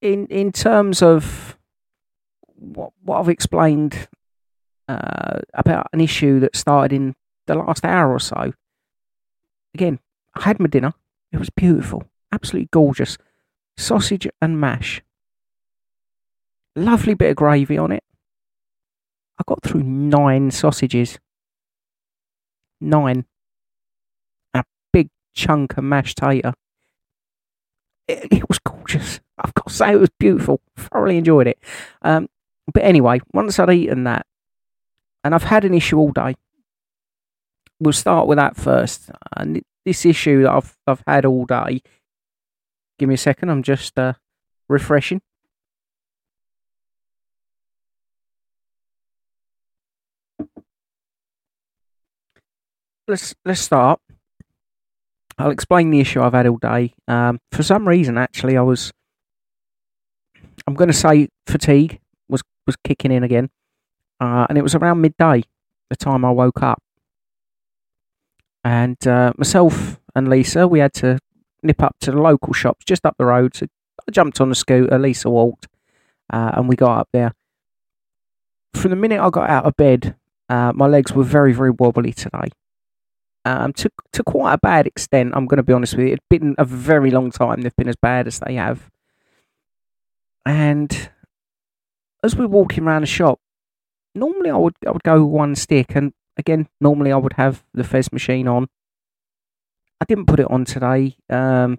in 0.01 0.27
in 0.27 0.51
terms 0.51 1.01
of 1.01 1.57
what 2.57 2.91
what 3.01 3.19
I've 3.19 3.29
explained 3.29 4.07
uh, 4.87 5.39
about 5.53 5.87
an 5.93 6.01
issue 6.01 6.39
that 6.39 6.55
started 6.55 6.93
in 6.93 7.15
the 7.47 7.55
last 7.55 7.85
hour 7.85 8.11
or 8.11 8.19
so. 8.19 8.53
Again, 9.73 9.99
I 10.35 10.43
had 10.43 10.59
my 10.59 10.67
dinner. 10.67 10.93
It 11.31 11.37
was 11.37 11.49
beautiful, 11.49 12.03
absolutely 12.31 12.69
gorgeous. 12.71 13.17
Sausage 13.77 14.27
and 14.41 14.59
mash. 14.59 15.01
Lovely 16.75 17.13
bit 17.13 17.31
of 17.31 17.35
gravy 17.35 17.77
on 17.77 17.91
it. 17.91 18.03
I 19.39 19.43
got 19.47 19.63
through 19.63 19.83
nine 19.83 20.51
sausages. 20.51 21.19
Nine. 22.79 23.25
A 24.53 24.63
big 24.91 25.09
chunk 25.33 25.77
of 25.77 25.83
mashed 25.83 26.17
tater. 26.17 26.53
It, 28.07 28.27
it 28.31 28.47
was 28.47 28.59
gorgeous. 28.59 29.19
I've 29.37 29.53
got 29.53 29.67
to 29.67 29.73
say, 29.73 29.93
it 29.93 29.99
was 29.99 30.09
beautiful. 30.19 30.61
Thoroughly 30.77 31.17
enjoyed 31.17 31.47
it. 31.47 31.57
Um, 32.01 32.27
but 32.71 32.83
anyway, 32.83 33.21
once 33.33 33.57
I'd 33.57 33.71
eaten 33.71 34.03
that, 34.03 34.25
and 35.23 35.33
I've 35.33 35.43
had 35.43 35.65
an 35.65 35.73
issue 35.73 35.97
all 35.97 36.11
day. 36.11 36.35
We'll 37.79 37.93
start 37.93 38.27
with 38.27 38.37
that 38.37 38.55
first. 38.55 39.09
And 39.35 39.61
this 39.85 40.05
issue 40.05 40.43
that 40.43 40.51
I've 40.51 40.77
I've 40.87 41.03
had 41.05 41.25
all 41.25 41.45
day. 41.45 41.81
Give 42.99 43.09
me 43.09 43.15
a 43.15 43.17
second. 43.17 43.49
I'm 43.49 43.63
just 43.63 43.97
uh, 43.97 44.13
refreshing. 44.69 45.21
Let's 53.07 53.35
let's 53.43 53.59
start. 53.59 53.99
I'll 55.37 55.51
explain 55.51 55.89
the 55.89 55.99
issue 55.99 56.21
I've 56.21 56.33
had 56.33 56.47
all 56.47 56.57
day. 56.57 56.93
Um, 57.07 57.39
for 57.51 57.63
some 57.63 57.87
reason, 57.87 58.17
actually, 58.17 58.55
I 58.55 58.61
was. 58.61 58.91
I'm 60.65 60.75
going 60.75 60.89
to 60.89 60.93
say 60.93 61.27
fatigue 61.47 61.99
was 62.29 62.43
was 62.65 62.77
kicking 62.83 63.11
in 63.11 63.23
again, 63.23 63.49
uh, 64.23 64.45
and 64.47 64.57
it 64.57 64.61
was 64.61 64.73
around 64.73 65.01
midday 65.01 65.43
the 65.89 65.97
time 65.97 66.23
I 66.23 66.31
woke 66.31 66.63
up. 66.63 66.81
And 68.63 69.05
uh, 69.05 69.33
myself 69.37 69.99
and 70.15 70.29
Lisa, 70.29 70.65
we 70.65 70.79
had 70.79 70.93
to 70.95 71.19
nip 71.61 71.83
up 71.83 71.97
to 71.99 72.11
the 72.11 72.21
local 72.21 72.53
shops 72.53 72.85
just 72.85 73.05
up 73.05 73.15
the 73.17 73.25
road. 73.25 73.53
So 73.53 73.67
I 74.07 74.11
jumped 74.11 74.39
on 74.39 74.47
the 74.47 74.55
scooter, 74.55 74.97
Lisa 74.97 75.29
walked, 75.29 75.67
uh, 76.31 76.51
and 76.53 76.69
we 76.69 76.77
got 76.77 76.99
up 76.99 77.09
there. 77.11 77.33
From 78.73 78.91
the 78.91 78.95
minute 78.95 79.19
I 79.19 79.29
got 79.29 79.49
out 79.49 79.65
of 79.65 79.75
bed, 79.75 80.15
uh, 80.47 80.71
my 80.73 80.87
legs 80.87 81.11
were 81.11 81.25
very, 81.25 81.51
very 81.51 81.71
wobbly 81.71 82.13
today. 82.13 82.49
Um, 83.45 83.73
to 83.73 83.89
to 84.13 84.23
quite 84.23 84.53
a 84.53 84.57
bad 84.57 84.87
extent, 84.87 85.33
I'm 85.35 85.47
going 85.47 85.57
to 85.57 85.63
be 85.63 85.73
honest 85.73 85.97
with 85.97 86.07
you. 86.07 86.13
It's 86.13 86.25
been 86.29 86.55
a 86.57 86.63
very 86.63 87.11
long 87.11 87.29
time 87.29 87.59
they've 87.59 87.75
been 87.75 87.89
as 87.89 87.97
bad 87.97 88.25
as 88.25 88.39
they 88.39 88.55
have. 88.55 88.89
And 90.45 91.09
as 92.23 92.37
we're 92.37 92.47
walking 92.47 92.85
around 92.85 93.01
the 93.01 93.07
shop, 93.07 93.41
normally 94.15 94.49
I 94.49 94.57
would 94.57 94.75
I 94.87 94.91
would 94.91 95.03
go 95.03 95.23
one 95.25 95.55
stick, 95.55 95.95
and 95.95 96.13
again, 96.37 96.67
normally 96.79 97.11
I 97.11 97.17
would 97.17 97.33
have 97.33 97.63
the 97.73 97.83
FES 97.83 98.11
machine 98.11 98.47
on. 98.47 98.67
I 100.01 100.05
didn't 100.05 100.25
put 100.25 100.39
it 100.39 100.51
on 100.51 100.65
today. 100.65 101.15
Um, 101.29 101.77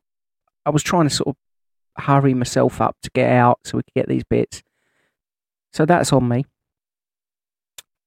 I 0.65 0.71
was 0.71 0.83
trying 0.83 1.09
to 1.09 1.15
sort 1.15 1.29
of 1.29 2.05
hurry 2.05 2.35
myself 2.35 2.81
up 2.81 2.97
to 3.03 3.11
get 3.11 3.31
out 3.31 3.61
so 3.65 3.77
we 3.77 3.83
could 3.83 3.95
get 3.95 4.09
these 4.09 4.25
bits. 4.25 4.63
So 5.73 5.85
that's 5.85 6.13
on 6.13 6.29
me. 6.29 6.47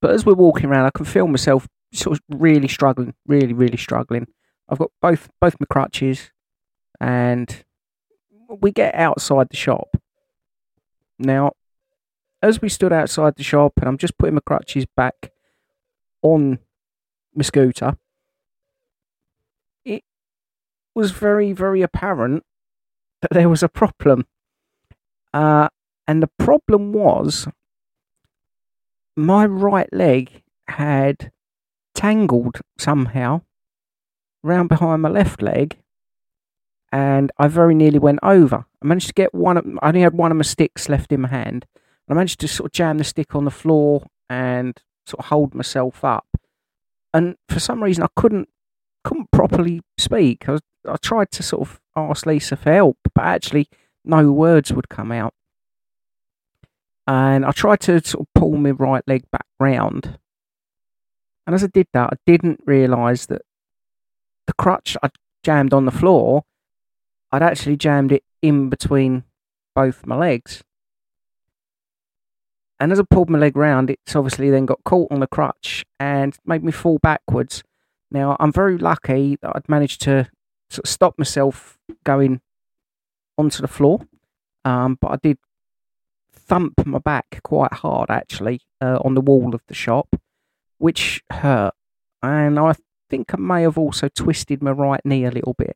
But 0.01 0.11
as 0.11 0.25
we're 0.25 0.33
walking 0.33 0.65
around, 0.65 0.85
I 0.85 0.91
can 0.91 1.05
feel 1.05 1.27
myself 1.27 1.67
sort 1.93 2.17
of 2.17 2.39
really 2.39 2.67
struggling, 2.67 3.13
really, 3.25 3.53
really 3.53 3.77
struggling. 3.77 4.27
I've 4.69 4.79
got 4.79 4.91
both 5.01 5.29
both 5.39 5.55
my 5.59 5.65
crutches, 5.69 6.31
and 6.99 7.63
we 8.49 8.71
get 8.71 8.95
outside 8.95 9.47
the 9.49 9.57
shop. 9.57 9.97
Now, 11.19 11.53
as 12.41 12.61
we 12.61 12.69
stood 12.69 12.93
outside 12.93 13.35
the 13.35 13.43
shop, 13.43 13.73
and 13.77 13.87
I'm 13.87 13.97
just 13.97 14.17
putting 14.17 14.35
my 14.35 14.41
crutches 14.45 14.85
back 14.95 15.31
on 16.21 16.59
my 17.35 17.43
scooter, 17.43 17.97
it 19.85 20.03
was 20.95 21.11
very, 21.11 21.51
very 21.53 21.81
apparent 21.81 22.43
that 23.21 23.31
there 23.31 23.49
was 23.49 23.63
a 23.63 23.69
problem. 23.69 24.25
Uh, 25.33 25.69
and 26.07 26.23
the 26.23 26.29
problem 26.39 26.93
was 26.93 27.47
my 29.15 29.45
right 29.45 29.91
leg 29.91 30.43
had 30.67 31.31
tangled 31.93 32.61
somehow 32.77 33.41
round 34.43 34.69
behind 34.69 35.01
my 35.01 35.09
left 35.09 35.41
leg 35.41 35.77
and 36.91 37.31
I 37.37 37.47
very 37.47 37.75
nearly 37.75 37.99
went 37.99 38.19
over. 38.23 38.65
I 38.81 38.85
managed 38.85 39.07
to 39.07 39.13
get 39.13 39.33
one, 39.33 39.57
of, 39.57 39.65
I 39.81 39.89
only 39.89 40.01
had 40.01 40.13
one 40.13 40.31
of 40.31 40.37
my 40.37 40.43
sticks 40.43 40.87
left 40.87 41.11
in 41.11 41.21
my 41.21 41.27
hand. 41.27 41.65
I 42.09 42.13
managed 42.13 42.39
to 42.41 42.47
sort 42.47 42.69
of 42.69 42.73
jam 42.73 42.97
the 42.97 43.03
stick 43.03 43.35
on 43.35 43.45
the 43.45 43.51
floor 43.51 44.05
and 44.29 44.79
sort 45.05 45.19
of 45.19 45.25
hold 45.25 45.53
myself 45.53 46.03
up. 46.03 46.25
And 47.13 47.35
for 47.49 47.59
some 47.59 47.83
reason, 47.83 48.03
I 48.03 48.07
couldn't 48.15 48.49
couldn't 49.03 49.31
properly 49.31 49.81
speak. 49.97 50.49
I, 50.49 50.59
I 50.87 50.97
tried 50.97 51.31
to 51.31 51.43
sort 51.43 51.61
of 51.61 51.79
ask 51.95 52.25
Lisa 52.25 52.57
for 52.57 52.71
help, 52.71 52.97
but 53.15 53.23
actually, 53.23 53.67
no 54.03 54.31
words 54.31 54.73
would 54.73 54.89
come 54.89 55.11
out. 55.11 55.33
And 57.07 57.45
I 57.45 57.51
tried 57.51 57.79
to 57.81 58.03
sort 58.05 58.27
of 58.27 58.33
pull 58.33 58.57
my 58.57 58.71
right 58.71 59.03
leg 59.07 59.23
back 59.31 59.45
round. 59.59 60.19
And 61.45 61.55
as 61.55 61.63
I 61.63 61.67
did 61.67 61.87
that, 61.93 62.09
I 62.11 62.17
didn't 62.25 62.59
realise 62.65 63.27
that 63.27 63.43
the 64.45 64.53
crutch 64.53 64.97
I 65.01 65.09
jammed 65.43 65.73
on 65.73 65.85
the 65.85 65.91
floor, 65.91 66.43
I'd 67.31 67.41
actually 67.41 67.77
jammed 67.77 68.11
it 68.11 68.23
in 68.41 68.69
between 68.69 69.23
both 69.73 70.05
my 70.05 70.17
legs. 70.17 70.63
And 72.79 72.91
as 72.91 72.99
I 72.99 73.03
pulled 73.09 73.29
my 73.29 73.39
leg 73.39 73.57
round, 73.57 73.89
it's 73.89 74.15
obviously 74.15 74.49
then 74.49 74.65
got 74.65 74.83
caught 74.83 75.11
on 75.11 75.19
the 75.19 75.27
crutch 75.27 75.85
and 75.99 76.37
made 76.45 76.63
me 76.63 76.71
fall 76.71 76.99
backwards. 76.99 77.63
Now, 78.11 78.37
I'm 78.39 78.51
very 78.51 78.77
lucky 78.77 79.37
that 79.41 79.51
I'd 79.55 79.67
managed 79.67 80.01
to 80.01 80.29
sort 80.69 80.85
of 80.85 80.89
stop 80.89 81.17
myself 81.17 81.77
going 82.03 82.41
onto 83.37 83.61
the 83.61 83.67
floor, 83.67 84.01
um, 84.63 84.97
but 85.01 85.11
I 85.11 85.15
did 85.21 85.37
thump 86.31 86.85
my 86.85 86.99
back 86.99 87.41
quite 87.43 87.73
hard 87.73 88.09
actually 88.09 88.61
uh, 88.79 88.99
on 89.03 89.15
the 89.15 89.21
wall 89.21 89.53
of 89.53 89.61
the 89.67 89.73
shop, 89.73 90.15
which 90.77 91.23
hurt. 91.31 91.73
And 92.21 92.59
I 92.59 92.75
think 93.09 93.33
I 93.33 93.37
may 93.37 93.63
have 93.63 93.77
also 93.77 94.07
twisted 94.07 94.61
my 94.61 94.71
right 94.71 95.03
knee 95.05 95.25
a 95.25 95.31
little 95.31 95.53
bit. 95.53 95.75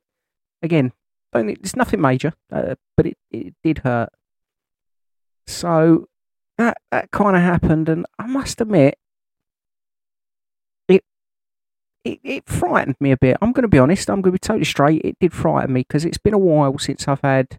Again, 0.62 0.93
it's 1.34 1.75
nothing 1.75 2.01
major, 2.01 2.34
uh, 2.51 2.75
but 2.96 3.08
it, 3.08 3.17
it 3.31 3.53
did 3.63 3.79
hurt. 3.79 4.10
So 5.48 6.08
that 6.62 6.77
that 6.91 7.12
kind 7.12 7.36
of 7.36 7.41
happened, 7.41 7.89
and 7.89 8.06
I 8.20 8.27
must 8.27 8.62
admit, 8.62 8.98
it 10.88 11.03
it 12.03 12.20
it 12.24 12.48
frightened 12.48 12.98
me 13.00 13.12
a 13.12 13.18
bit. 13.18 13.38
I'm 13.41 13.51
going 13.51 13.63
to 13.63 13.68
be 13.68 13.80
honest. 13.80 14.10
I'm 14.10 14.22
going 14.22 14.32
to 14.32 14.39
be 14.39 14.39
totally 14.39 14.65
straight. 14.65 15.01
It 15.03 15.18
did 15.20 15.34
frighten 15.34 15.74
me 15.74 15.82
because 15.82 16.06
it's 16.06 16.18
been 16.18 16.34
a 16.34 16.38
while 16.39 16.77
since 16.77 17.08
I've 17.08 17.22
had 17.22 17.58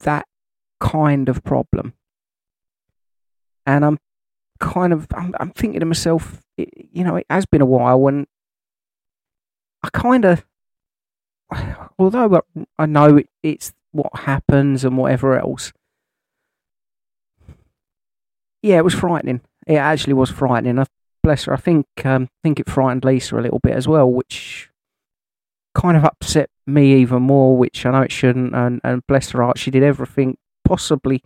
that 0.00 0.26
kind 0.80 1.28
of 1.28 1.42
problem, 1.42 1.94
and 3.66 3.84
I'm 3.84 3.98
kind 4.60 4.92
of 4.92 5.06
I'm, 5.14 5.34
I'm 5.40 5.50
thinking 5.50 5.80
to 5.80 5.86
myself, 5.86 6.40
it, 6.56 6.68
you 6.92 7.02
know, 7.04 7.16
it 7.16 7.26
has 7.28 7.46
been 7.46 7.62
a 7.62 7.66
while, 7.66 8.06
and 8.06 8.26
I 9.82 9.88
kind 9.92 10.24
of, 10.24 10.44
although 11.98 12.42
I 12.78 12.86
know 12.86 13.20
it's 13.42 13.72
what 13.90 14.20
happens 14.20 14.84
and 14.84 14.96
whatever 14.96 15.38
else, 15.38 15.72
yeah, 18.62 18.76
it 18.78 18.84
was 18.84 18.94
frightening. 18.94 19.40
It 19.66 19.74
actually 19.74 20.14
was 20.14 20.30
frightening. 20.30 20.78
I, 20.78 20.86
bless 21.22 21.44
her. 21.44 21.52
I 21.52 21.56
think 21.56 21.86
um, 22.04 22.28
think 22.42 22.60
it 22.60 22.68
frightened 22.68 23.04
Lisa 23.04 23.36
a 23.36 23.40
little 23.40 23.60
bit 23.60 23.74
as 23.74 23.86
well, 23.86 24.10
which 24.10 24.70
kind 25.74 25.96
of 25.96 26.04
upset 26.04 26.50
me 26.66 26.94
even 26.96 27.22
more, 27.22 27.56
which 27.56 27.86
I 27.86 27.92
know 27.92 28.02
it 28.02 28.12
shouldn't. 28.12 28.54
And, 28.54 28.80
and 28.84 29.06
bless 29.06 29.30
her 29.30 29.42
heart, 29.42 29.58
she 29.58 29.70
did 29.70 29.82
everything 29.82 30.36
possibly 30.64 31.22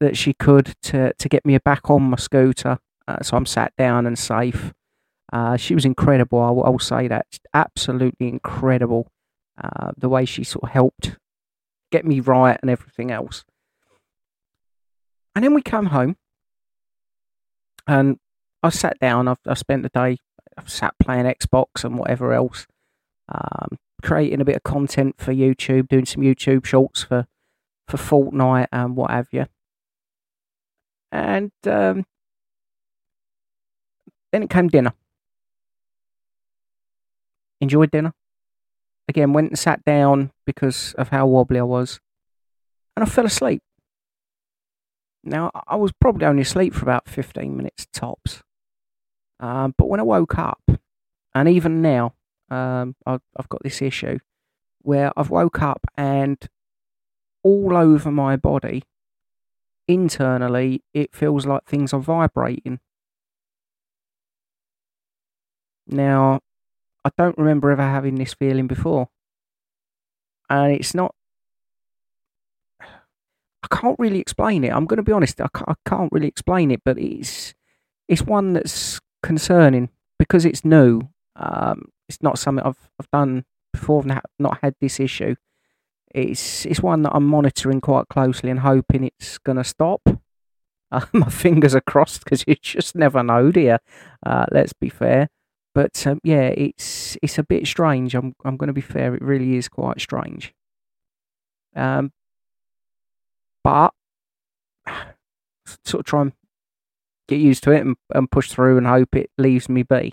that 0.00 0.16
she 0.16 0.34
could 0.34 0.74
to, 0.82 1.12
to 1.14 1.28
get 1.28 1.46
me 1.46 1.56
back 1.58 1.90
on 1.90 2.02
my 2.02 2.16
scooter. 2.16 2.78
Uh, 3.06 3.22
so 3.22 3.36
I'm 3.36 3.46
sat 3.46 3.72
down 3.76 4.06
and 4.06 4.18
safe. 4.18 4.72
Uh, 5.32 5.56
she 5.56 5.74
was 5.74 5.84
incredible. 5.84 6.40
I 6.40 6.50
will, 6.50 6.78
say 6.78 7.08
that. 7.08 7.26
Absolutely 7.52 8.28
incredible. 8.28 9.10
Uh, 9.62 9.92
the 9.96 10.08
way 10.08 10.24
she 10.24 10.44
sort 10.44 10.64
of 10.64 10.70
helped 10.70 11.16
get 11.90 12.04
me 12.04 12.20
right 12.20 12.58
and 12.60 12.70
everything 12.70 13.10
else. 13.10 13.44
And 15.34 15.44
then 15.44 15.54
we 15.54 15.62
come 15.62 15.86
home 15.86 16.16
and 17.86 18.18
I 18.62 18.70
sat 18.70 18.98
down. 18.98 19.28
I've, 19.28 19.38
I 19.46 19.54
spent 19.54 19.82
the 19.82 19.88
day, 19.90 20.18
I've 20.56 20.70
sat 20.70 20.94
playing 20.98 21.26
Xbox 21.26 21.84
and 21.84 21.98
whatever 21.98 22.32
else, 22.32 22.66
um, 23.28 23.78
creating 24.02 24.40
a 24.40 24.44
bit 24.44 24.56
of 24.56 24.62
content 24.62 25.16
for 25.18 25.32
YouTube, 25.32 25.88
doing 25.88 26.06
some 26.06 26.22
YouTube 26.22 26.64
shorts 26.64 27.02
for, 27.02 27.26
for 27.88 27.96
Fortnite 27.96 28.68
and 28.72 28.96
what 28.96 29.10
have 29.10 29.28
you. 29.32 29.46
And 31.12 31.52
um, 31.66 32.04
then 34.32 34.42
it 34.42 34.50
came 34.50 34.68
dinner. 34.68 34.92
Enjoyed 37.60 37.90
dinner. 37.90 38.12
Again, 39.08 39.32
went 39.32 39.50
and 39.50 39.58
sat 39.58 39.84
down 39.84 40.32
because 40.46 40.94
of 40.94 41.10
how 41.10 41.26
wobbly 41.26 41.60
I 41.60 41.64
was. 41.64 42.00
And 42.96 43.04
I 43.04 43.08
fell 43.08 43.26
asleep. 43.26 43.62
Now, 45.24 45.50
I 45.66 45.76
was 45.76 45.92
probably 45.92 46.26
only 46.26 46.42
asleep 46.42 46.74
for 46.74 46.82
about 46.82 47.08
15 47.08 47.56
minutes 47.56 47.86
tops. 47.92 48.42
Um, 49.40 49.74
but 49.76 49.88
when 49.88 50.00
I 50.00 50.04
woke 50.04 50.38
up, 50.38 50.60
and 51.34 51.48
even 51.48 51.80
now, 51.80 52.14
um, 52.50 52.94
I've, 53.06 53.22
I've 53.36 53.48
got 53.48 53.62
this 53.62 53.80
issue 53.80 54.18
where 54.82 55.12
I've 55.16 55.30
woke 55.30 55.62
up 55.62 55.80
and 55.96 56.38
all 57.42 57.76
over 57.76 58.10
my 58.10 58.36
body, 58.36 58.84
internally, 59.88 60.82
it 60.92 61.14
feels 61.14 61.46
like 61.46 61.64
things 61.64 61.92
are 61.92 62.00
vibrating. 62.00 62.80
Now, 65.86 66.40
I 67.04 67.10
don't 67.16 67.36
remember 67.38 67.70
ever 67.70 67.82
having 67.82 68.16
this 68.16 68.34
feeling 68.34 68.66
before. 68.66 69.08
And 70.48 70.72
it's 70.72 70.94
not. 70.94 71.14
I 73.64 73.76
can't 73.76 73.98
really 73.98 74.20
explain 74.20 74.62
it. 74.62 74.72
I'm 74.72 74.84
going 74.84 74.98
to 74.98 75.02
be 75.02 75.12
honest. 75.12 75.40
I 75.40 75.48
can't, 75.54 75.70
I 75.70 75.74
can't 75.88 76.12
really 76.12 76.28
explain 76.28 76.70
it, 76.70 76.82
but 76.84 76.98
it's 76.98 77.54
it's 78.08 78.22
one 78.22 78.52
that's 78.52 79.00
concerning 79.22 79.88
because 80.18 80.44
it's 80.44 80.64
new. 80.64 81.08
Um, 81.36 81.86
it's 82.08 82.22
not 82.22 82.38
something 82.38 82.64
I've 82.64 82.90
I've 83.00 83.10
done 83.10 83.44
before. 83.72 84.04
I've 84.10 84.20
not 84.38 84.58
had 84.62 84.74
this 84.80 85.00
issue. 85.00 85.36
It's 86.14 86.66
it's 86.66 86.80
one 86.80 87.02
that 87.02 87.12
I'm 87.14 87.26
monitoring 87.26 87.80
quite 87.80 88.08
closely 88.08 88.50
and 88.50 88.60
hoping 88.60 89.04
it's 89.04 89.38
going 89.38 89.58
to 89.58 89.64
stop. 89.64 90.02
Uh, 90.92 91.00
my 91.12 91.28
fingers 91.28 91.74
are 91.74 91.80
crossed 91.80 92.22
because 92.22 92.44
you 92.46 92.54
just 92.54 92.94
never 92.94 93.20
know, 93.20 93.50
dear. 93.50 93.80
Uh, 94.24 94.46
let's 94.52 94.72
be 94.72 94.88
fair. 94.88 95.28
But 95.74 96.06
um, 96.06 96.20
yeah, 96.22 96.48
it's 96.56 97.16
it's 97.20 97.36
a 97.36 97.42
bit 97.42 97.66
strange. 97.66 98.14
I'm 98.14 98.36
I'm 98.44 98.56
going 98.56 98.68
to 98.68 98.74
be 98.74 98.80
fair. 98.80 99.12
It 99.12 99.22
really 99.22 99.56
is 99.56 99.68
quite 99.68 100.00
strange. 100.00 100.54
Um, 101.74 102.12
but 103.64 103.92
sort 105.84 106.00
of 106.00 106.04
try 106.04 106.20
and 106.20 106.32
get 107.26 107.40
used 107.40 107.64
to 107.64 107.72
it 107.72 107.80
and, 107.80 107.96
and 108.14 108.30
push 108.30 108.50
through 108.50 108.76
and 108.78 108.86
hope 108.86 109.16
it 109.16 109.30
leaves 109.38 109.68
me 109.68 109.82
be. 109.82 110.12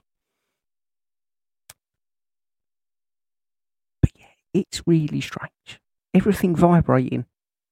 But 4.02 4.12
yeah, 4.18 4.26
it's 4.54 4.82
really 4.88 5.22
strange. 5.22 5.80
Everything 6.14 6.56
vibrating. 6.56 7.26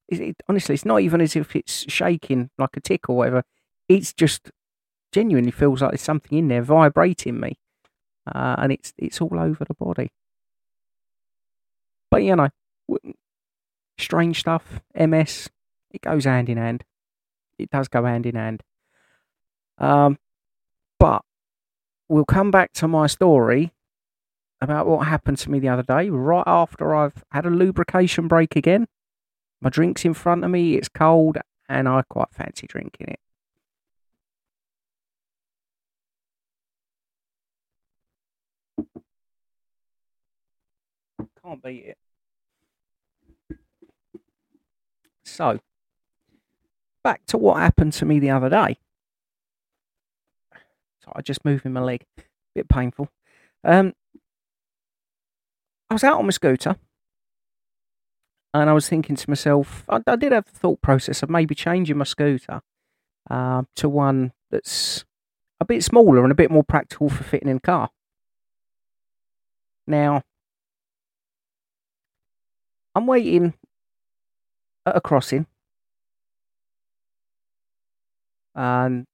It, 0.07 0.19
it, 0.19 0.35
honestly, 0.47 0.75
it's 0.75 0.85
not 0.85 1.01
even 1.01 1.21
as 1.21 1.35
if 1.35 1.55
it's 1.55 1.89
shaking 1.91 2.49
like 2.57 2.75
a 2.75 2.81
tick 2.81 3.09
or 3.09 3.15
whatever. 3.17 3.43
It's 3.87 4.13
just 4.13 4.51
genuinely 5.11 5.51
feels 5.51 5.81
like 5.81 5.91
there's 5.91 6.01
something 6.01 6.37
in 6.37 6.49
there 6.49 6.61
vibrating 6.61 7.39
me 7.39 7.57
uh, 8.33 8.55
and 8.59 8.71
it's 8.71 8.93
it's 8.97 9.21
all 9.21 9.39
over 9.39 9.65
the 9.65 9.73
body. 9.73 10.11
But 12.11 12.23
you 12.23 12.35
know, 12.35 12.49
strange 13.97 14.39
stuff, 14.39 14.81
MS, 14.95 15.49
it 15.91 16.01
goes 16.01 16.25
hand 16.25 16.49
in 16.49 16.57
hand. 16.57 16.83
It 17.57 17.69
does 17.69 17.87
go 17.87 18.05
hand 18.05 18.25
in 18.25 18.35
hand. 18.35 18.63
Um, 19.77 20.17
but 20.99 21.23
we'll 22.07 22.25
come 22.25 22.51
back 22.51 22.73
to 22.73 22.87
my 22.87 23.07
story 23.07 23.73
about 24.61 24.87
what 24.87 25.07
happened 25.07 25.37
to 25.39 25.49
me 25.49 25.59
the 25.59 25.69
other 25.69 25.83
day, 25.83 26.09
right 26.09 26.43
after 26.45 26.93
I've 26.93 27.23
had 27.31 27.45
a 27.45 27.49
lubrication 27.49 28.27
break 28.27 28.55
again. 28.55 28.87
My 29.61 29.69
drink's 29.69 30.05
in 30.05 30.13
front 30.13 30.43
of 30.43 30.51
me, 30.51 30.75
it's 30.75 30.89
cold, 30.89 31.37
and 31.69 31.87
I 31.87 32.03
quite 32.09 32.29
fancy 32.31 32.67
drinking 32.67 33.07
it. 33.09 33.19
Can't 41.41 41.63
beat 41.63 41.85
it. 41.85 41.97
So, 45.23 45.59
back 47.03 47.25
to 47.27 47.37
what 47.37 47.57
happened 47.57 47.93
to 47.93 48.05
me 48.05 48.19
the 48.19 48.29
other 48.29 48.49
day. 48.49 48.77
So 51.03 51.11
I 51.15 51.21
just 51.21 51.45
moving 51.45 51.73
my 51.73 51.81
leg, 51.81 52.05
a 52.17 52.23
bit 52.55 52.69
painful. 52.69 53.09
Um, 53.63 53.93
I 55.89 55.95
was 55.95 56.03
out 56.03 56.19
on 56.19 56.25
my 56.25 56.31
scooter, 56.31 56.75
and 58.53 58.69
I 58.69 58.73
was 58.73 58.89
thinking 58.89 59.15
to 59.15 59.29
myself, 59.29 59.85
I, 59.89 60.01
I 60.05 60.15
did 60.15 60.31
have 60.31 60.45
the 60.45 60.59
thought 60.59 60.81
process 60.81 61.23
of 61.23 61.29
maybe 61.29 61.55
changing 61.55 61.97
my 61.97 62.05
scooter 62.05 62.61
uh, 63.29 63.63
to 63.75 63.89
one 63.89 64.33
that's 64.51 65.05
a 65.59 65.65
bit 65.65 65.83
smaller 65.83 66.23
and 66.23 66.31
a 66.31 66.35
bit 66.35 66.51
more 66.51 66.63
practical 66.63 67.09
for 67.09 67.23
fitting 67.23 67.49
in 67.49 67.57
a 67.57 67.61
car. 67.61 67.89
Now, 69.87 70.23
I'm 72.95 73.07
waiting 73.07 73.53
at 74.85 74.95
a 74.95 75.01
crossing. 75.01 75.45
And 78.59 79.05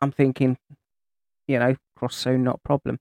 I'm 0.00 0.12
thinking, 0.12 0.58
you 1.48 1.58
know, 1.58 1.74
cross 1.96 2.14
soon, 2.14 2.44
not 2.44 2.60
a 2.64 2.68
problem. 2.68 3.00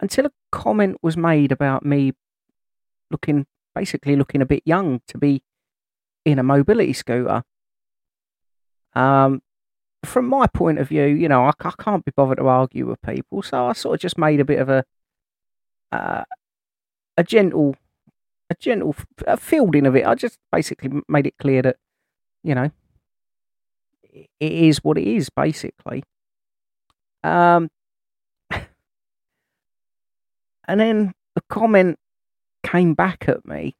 Until 0.00 0.24
a 0.24 0.30
comment 0.50 0.96
was 1.02 1.14
made 1.14 1.52
about 1.52 1.84
me 1.84 2.12
looking, 3.10 3.44
basically 3.74 4.16
looking 4.16 4.40
a 4.40 4.46
bit 4.46 4.62
young 4.64 5.02
to 5.08 5.18
be 5.18 5.42
in 6.24 6.38
a 6.38 6.42
mobility 6.42 6.94
scooter. 6.94 7.42
Um, 8.94 9.42
from 10.04 10.26
my 10.26 10.46
point 10.46 10.78
of 10.78 10.88
view, 10.88 11.04
you 11.04 11.28
know, 11.28 11.44
I, 11.44 11.52
I 11.60 11.72
can't 11.78 12.06
be 12.06 12.12
bothered 12.16 12.38
to 12.38 12.46
argue 12.46 12.86
with 12.86 13.02
people, 13.02 13.42
so 13.42 13.66
I 13.66 13.74
sort 13.74 13.96
of 13.96 14.00
just 14.00 14.16
made 14.16 14.40
a 14.40 14.44
bit 14.44 14.58
of 14.58 14.70
a 14.70 14.84
uh, 15.92 16.24
a 17.18 17.22
gentle 17.22 17.76
a 18.48 18.54
gentle 18.54 18.96
a 19.26 19.36
fielding 19.36 19.86
of 19.86 19.96
it. 19.96 20.06
I 20.06 20.14
just 20.14 20.38
basically 20.50 21.02
made 21.08 21.26
it 21.26 21.36
clear 21.38 21.60
that, 21.60 21.76
you 22.42 22.54
know, 22.54 22.70
it 24.12 24.28
is 24.40 24.84
what 24.84 24.98
it 24.98 25.06
is, 25.06 25.30
basically. 25.30 26.02
Um, 27.24 27.70
and 28.50 28.66
then 30.80 31.12
the 31.34 31.42
comment 31.48 31.98
came 32.62 32.94
back 32.94 33.24
at 33.28 33.46
me 33.46 33.76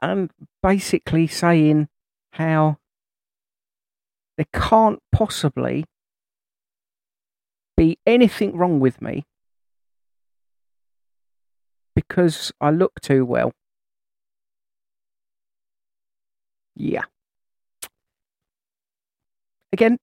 and 0.00 0.30
basically 0.62 1.26
saying 1.26 1.88
how 2.32 2.78
there 4.36 4.46
can't 4.52 5.00
possibly 5.12 5.84
be 7.76 7.98
anything 8.06 8.56
wrong 8.56 8.80
with 8.80 9.00
me 9.02 9.24
because 11.94 12.52
I 12.60 12.70
look 12.70 13.00
too 13.00 13.24
well. 13.24 13.52
Yeah. 16.74 17.04
Again, 19.76 19.98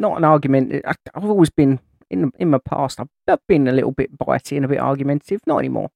not 0.00 0.16
an 0.16 0.24
argument. 0.24 0.84
I've 0.84 1.24
always 1.24 1.50
been 1.50 1.78
in 2.10 2.32
in 2.36 2.50
my 2.50 2.58
past. 2.58 2.98
I've 2.98 3.46
been 3.46 3.68
a 3.68 3.72
little 3.72 3.92
bit 3.92 4.18
bitey 4.18 4.56
and 4.56 4.64
a 4.64 4.68
bit 4.68 4.80
argumentative. 4.80 5.40
Not 5.46 5.58
anymore. 5.58 5.90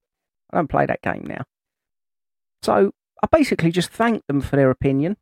I 0.52 0.58
don't 0.58 0.68
play 0.68 0.87
that 0.87 1.02
game 1.02 1.24
now. 1.26 1.42
So 2.62 2.92
I 3.20 3.26
basically 3.26 3.72
just 3.72 3.90
thanked 3.90 4.28
them 4.28 4.40
for 4.40 4.54
their 4.54 4.70
opinion, 4.70 5.16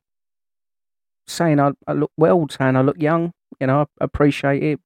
saying 1.27 1.59
I, 1.59 1.71
I 1.87 1.95
look 1.95 2.13
well, 2.19 2.47
saying 2.51 2.77
I 2.77 2.83
look 2.83 3.01
young. 3.01 3.33
You 3.59 3.69
know, 3.69 3.81
I 3.81 4.05
appreciate 4.05 4.63
it, 4.63 4.81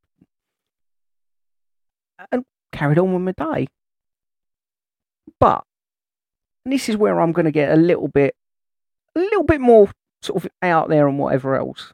and 2.31 2.45
carried 2.71 3.01
on 3.01 3.13
with 3.13 3.37
my 3.37 3.55
day. 3.55 3.67
But 5.41 5.65
this 6.65 6.89
is 6.89 6.97
where 6.97 7.21
I'm 7.21 7.33
going 7.33 7.47
to 7.47 7.51
get 7.51 7.73
a 7.73 7.77
little 7.77 8.07
bit, 8.07 8.37
a 9.17 9.19
little 9.19 9.43
bit 9.43 9.61
more 9.61 9.91
sort 10.23 10.45
of 10.45 10.51
out 10.63 10.89
there 10.89 11.09
and 11.09 11.19
whatever 11.19 11.57
else. 11.57 11.93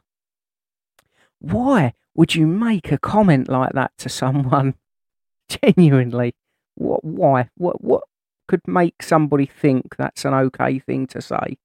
Why 1.41 1.93
would 2.15 2.35
you 2.35 2.45
make 2.45 2.91
a 2.91 2.99
comment 2.99 3.49
like 3.49 3.73
that 3.73 3.91
to 3.97 4.09
someone? 4.09 4.75
Genuinely, 5.49 6.35
What? 6.75 7.03
Why? 7.03 7.49
What? 7.57 7.83
What 7.83 8.03
could 8.47 8.61
make 8.67 9.01
somebody 9.01 9.45
think 9.47 9.95
that's 9.97 10.23
an 10.23 10.33
okay 10.33 10.79
thing 10.79 11.07
to 11.07 11.21
say? 11.21 11.57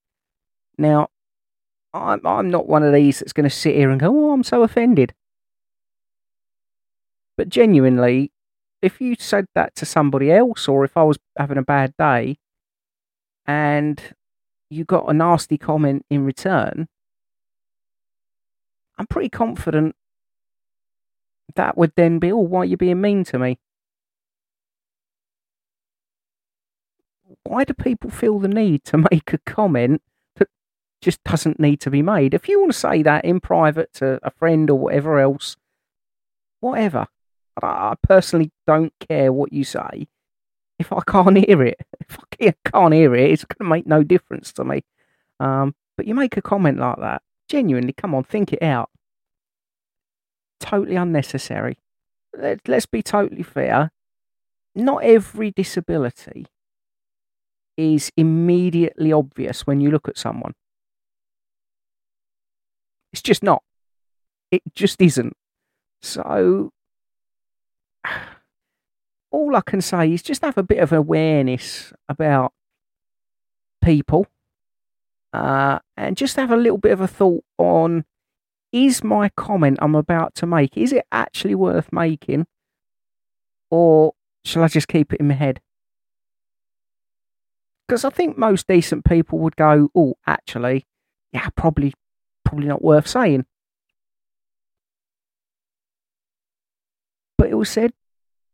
Now, 0.79 1.09
I'm 1.93 2.27
I'm 2.27 2.51
not 2.51 2.69
one 2.69 2.83
of 2.83 2.93
these 2.93 3.21
that's 3.21 3.33
going 3.35 3.49
to 3.49 3.55
sit 3.55 3.75
here 3.77 3.91
and 3.91 4.01
go, 4.01 4.09
"Oh, 4.09 4.33
I'm 4.33 4.45
so 4.45 4.63
offended." 4.63 5.15
But 7.37 7.51
genuinely, 7.51 8.33
if 8.81 9.01
you 9.01 9.15
said 9.19 9.47
that 9.55 9.75
to 9.77 9.85
somebody 9.87 10.33
else, 10.33 10.69
or 10.69 10.85
if 10.85 10.97
I 10.97 11.03
was 11.03 11.19
having 11.39 11.59
a 11.59 11.63
bad 11.63 11.95
day, 11.99 12.39
and 13.47 14.01
you 14.71 14.85
got 14.85 15.09
a 15.09 15.13
nasty 15.13 15.59
comment 15.59 16.05
in 16.11 16.25
return, 16.25 16.89
I'm 18.99 19.07
pretty 19.07 19.29
confident 19.29 19.95
that 21.55 21.77
would 21.77 21.93
then 21.97 22.19
be, 22.19 22.33
oh, 22.33 22.39
why 22.39 22.61
are 22.61 22.65
you 22.65 22.77
being 22.77 23.01
mean 23.01 23.25
to 23.25 23.39
me? 23.39 23.59
Why 27.45 27.65
do 27.65 27.75
people 27.75 28.11
feel 28.11 28.39
the 28.39 28.49
need 28.49 28.85
to 28.85 28.99
make 29.11 29.33
a 29.33 29.39
comment 29.39 30.03
that 30.37 30.49
just 31.01 31.23
doesn't 31.25 31.61
need 31.61 31.81
to 31.81 31.91
be 31.91 32.03
made? 32.03 32.35
If 32.35 32.49
you 32.49 32.61
want 32.61 32.73
to 32.73 32.79
say 32.79 33.03
that 33.03 33.25
in 33.25 33.41
private 33.41 33.93
to 33.95 34.19
a 34.23 34.31
friend 34.31 34.71
or 34.71 34.79
whatever 34.79 35.19
else, 35.19 35.57
whatever. 36.61 37.07
I 37.63 37.95
personally 38.03 38.53
don't 38.67 38.93
care 39.09 39.33
what 39.33 39.53
you 39.53 39.65
say. 39.65 40.09
If 40.79 40.93
I 40.93 41.01
can't 41.07 41.37
hear 41.47 41.63
it, 41.63 41.81
if 42.01 42.19
I 42.19 42.71
can't 42.71 42.95
hear 42.95 43.15
it, 43.15 43.31
it's 43.31 43.45
going 43.45 43.67
to 43.67 43.71
make 43.71 43.87
no 43.87 44.03
difference 44.03 44.53
to 44.55 44.65
me. 44.65 44.85
Um, 45.41 45.75
but 45.97 46.07
you 46.07 46.15
make 46.15 46.37
a 46.37 46.43
comment 46.43 46.79
like 46.79 46.99
that, 46.99 47.23
genuinely, 47.49 47.93
come 47.93 48.15
on, 48.15 48.25
think 48.25 48.53
it 48.53 48.63
out. 48.63 48.91
Totally 50.61 50.97
unnecessary. 50.97 51.79
Let, 52.37 52.67
let's 52.69 52.87
be 52.87 53.03
totally 53.03 53.43
fair. 53.43 53.91
Not 54.75 55.05
every 55.05 55.51
disability 55.51 56.47
is 57.77 58.11
immediately 58.17 59.13
obvious 59.13 59.67
when 59.67 59.81
you 59.81 59.91
look 59.91 60.09
at 60.09 60.19
someone. 60.19 60.55
It's 63.13 63.23
just 63.23 63.43
not. 63.43 63.63
It 64.51 64.63
just 64.75 65.01
isn't. 65.01 65.35
So, 66.03 66.73
all 69.31 69.57
I 69.57 69.61
can 69.61 69.81
say 69.81 70.13
is 70.13 70.23
just 70.23 70.43
have 70.43 70.59
a 70.59 70.63
bit 70.63 70.79
of 70.79 70.93
awareness 70.93 71.93
about 72.09 72.53
people 73.83 74.27
uh, 75.37 75.79
and 75.99 76.17
just 76.17 76.37
have 76.37 76.51
a 76.51 76.57
little 76.57 76.79
bit 76.79 76.93
of 76.93 77.01
a 77.03 77.07
thought 77.07 77.45
on 77.59 78.07
is 78.73 79.05
my 79.05 79.29
comment 79.37 79.79
I'm 79.83 79.95
about 79.95 80.35
to 80.37 80.47
make, 80.47 80.77
is 80.77 80.93
it 80.93 81.05
actually 81.13 81.55
worth 81.55 81.93
making? 81.93 82.47
Or 83.71 84.15
shall 84.47 84.63
I 84.63 84.69
just 84.69 84.89
keep 84.89 85.13
it 85.13 85.21
in 85.21 85.29
my 85.29 85.35
head? 85.35 85.61
Because 87.87 88.05
I 88.05 88.11
think 88.11 88.39
most 88.39 88.67
decent 88.67 89.05
people 89.05 89.39
would 89.41 89.57
go, 89.57 89.91
oh, 89.95 90.15
actually, 90.27 90.87
yeah, 91.33 91.51
probably, 91.55 91.93
probably 92.45 92.69
not 92.69 92.83
worth 92.83 93.07
saying. 93.07 93.45
But 97.37 97.51
it 97.51 97.55
was 97.55 97.69
said, 97.69 97.93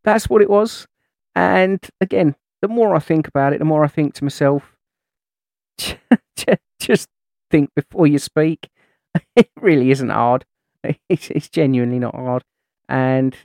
that's 0.03 0.29
what 0.29 0.43
it 0.43 0.51
was. 0.51 0.89
And 1.37 1.81
again, 2.01 2.35
the 2.61 2.69
more 2.69 2.97
I 2.97 2.99
think 2.99 3.29
about 3.29 3.53
it, 3.53 3.61
the 3.61 3.65
more 3.65 3.85
I 3.85 3.89
think 3.89 4.15
to 4.15 4.25
myself, 4.25 4.75
just 6.87 7.09
think 7.51 7.71
before 7.75 8.07
you 8.07 8.19
speak. 8.19 8.69
It 9.37 9.51
really 9.61 9.91
isn't 9.91 10.09
hard. 10.09 10.45
It's, 11.09 11.31
it's 11.31 11.49
genuinely 11.49 11.99
not 11.99 12.15
hard. 12.15 12.43
And 12.89 13.37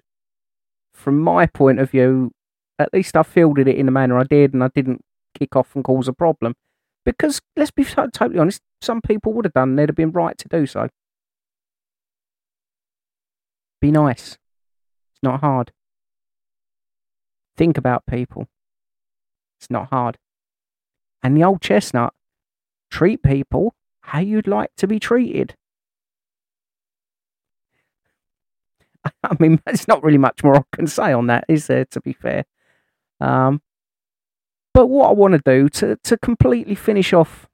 from 0.94 1.20
my 1.20 1.46
point 1.46 1.80
of 1.80 1.92
view, 1.92 2.32
at 2.80 2.94
least 2.94 3.16
I 3.16 3.24
fielded 3.24 3.68
it 3.68 3.78
in 3.78 3.86
the 3.86 3.92
manner 3.92 4.18
I 4.18 4.24
did, 4.24 4.54
and 4.54 4.64
I 4.64 4.70
didn't 4.74 5.02
kick 5.38 5.56
off 5.56 5.76
and 5.76 5.84
cause 5.84 6.08
a 6.08 6.14
problem. 6.14 6.56
Because 7.06 7.42
let's 7.56 7.72
be 7.72 7.86
totally 7.86 8.40
honest, 8.40 8.62
some 8.82 9.02
people 9.02 9.34
would 9.34 9.46
have 9.46 9.54
done, 9.54 9.70
and 9.70 9.80
they'd 9.80 9.90
have 9.90 9.96
been 9.96 10.12
right 10.12 10.38
to 10.38 10.48
do 10.50 10.66
so. 10.66 10.90
Be 13.80 13.92
nice. 13.92 14.38
It's 15.14 15.24
not 15.24 15.42
hard. 15.42 15.72
Think 17.56 17.78
about 17.78 18.06
people. 18.06 18.48
It's 19.60 19.70
not 19.70 19.90
hard. 19.90 20.18
And 21.24 21.36
the 21.36 21.44
old 21.44 21.62
chestnut, 21.62 22.14
treat 22.90 23.24
people 23.24 23.76
how 24.02 24.20
you'd 24.20 24.48
like 24.48 24.72
to 24.78 24.88
be 24.88 25.00
treated. 25.00 25.56
I 29.24 29.36
mean, 29.40 29.62
there's 29.66 29.88
not 29.88 30.04
really 30.04 30.18
much 30.18 30.44
more 30.44 30.58
I 30.58 30.64
can 30.74 30.88
say 30.88 31.14
on 31.14 31.28
that, 31.28 31.46
is 31.48 31.68
there, 31.68 31.86
to 31.86 32.02
be 32.02 32.14
fair? 32.14 32.46
Um, 33.20 33.62
but 34.74 34.88
what 34.88 35.10
I 35.10 35.14
want 35.14 35.34
to 35.34 35.42
do 35.44 35.70
to, 35.70 35.98
to 36.04 36.18
completely 36.18 36.76
finish 36.76 37.14
off 37.14 37.48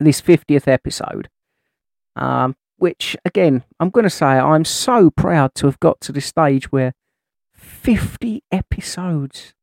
this 0.00 0.20
50th 0.20 0.66
episode, 0.66 1.28
um, 2.16 2.56
which 2.76 3.16
again, 3.24 3.64
I'm 3.78 3.90
going 3.90 4.04
to 4.04 4.10
say 4.10 4.26
I'm 4.26 4.64
so 4.64 5.10
proud 5.10 5.54
to 5.56 5.66
have 5.66 5.80
got 5.80 6.00
to 6.02 6.12
this 6.12 6.26
stage 6.26 6.72
where 6.72 6.94
50 7.54 8.42
episodes. 8.50 9.54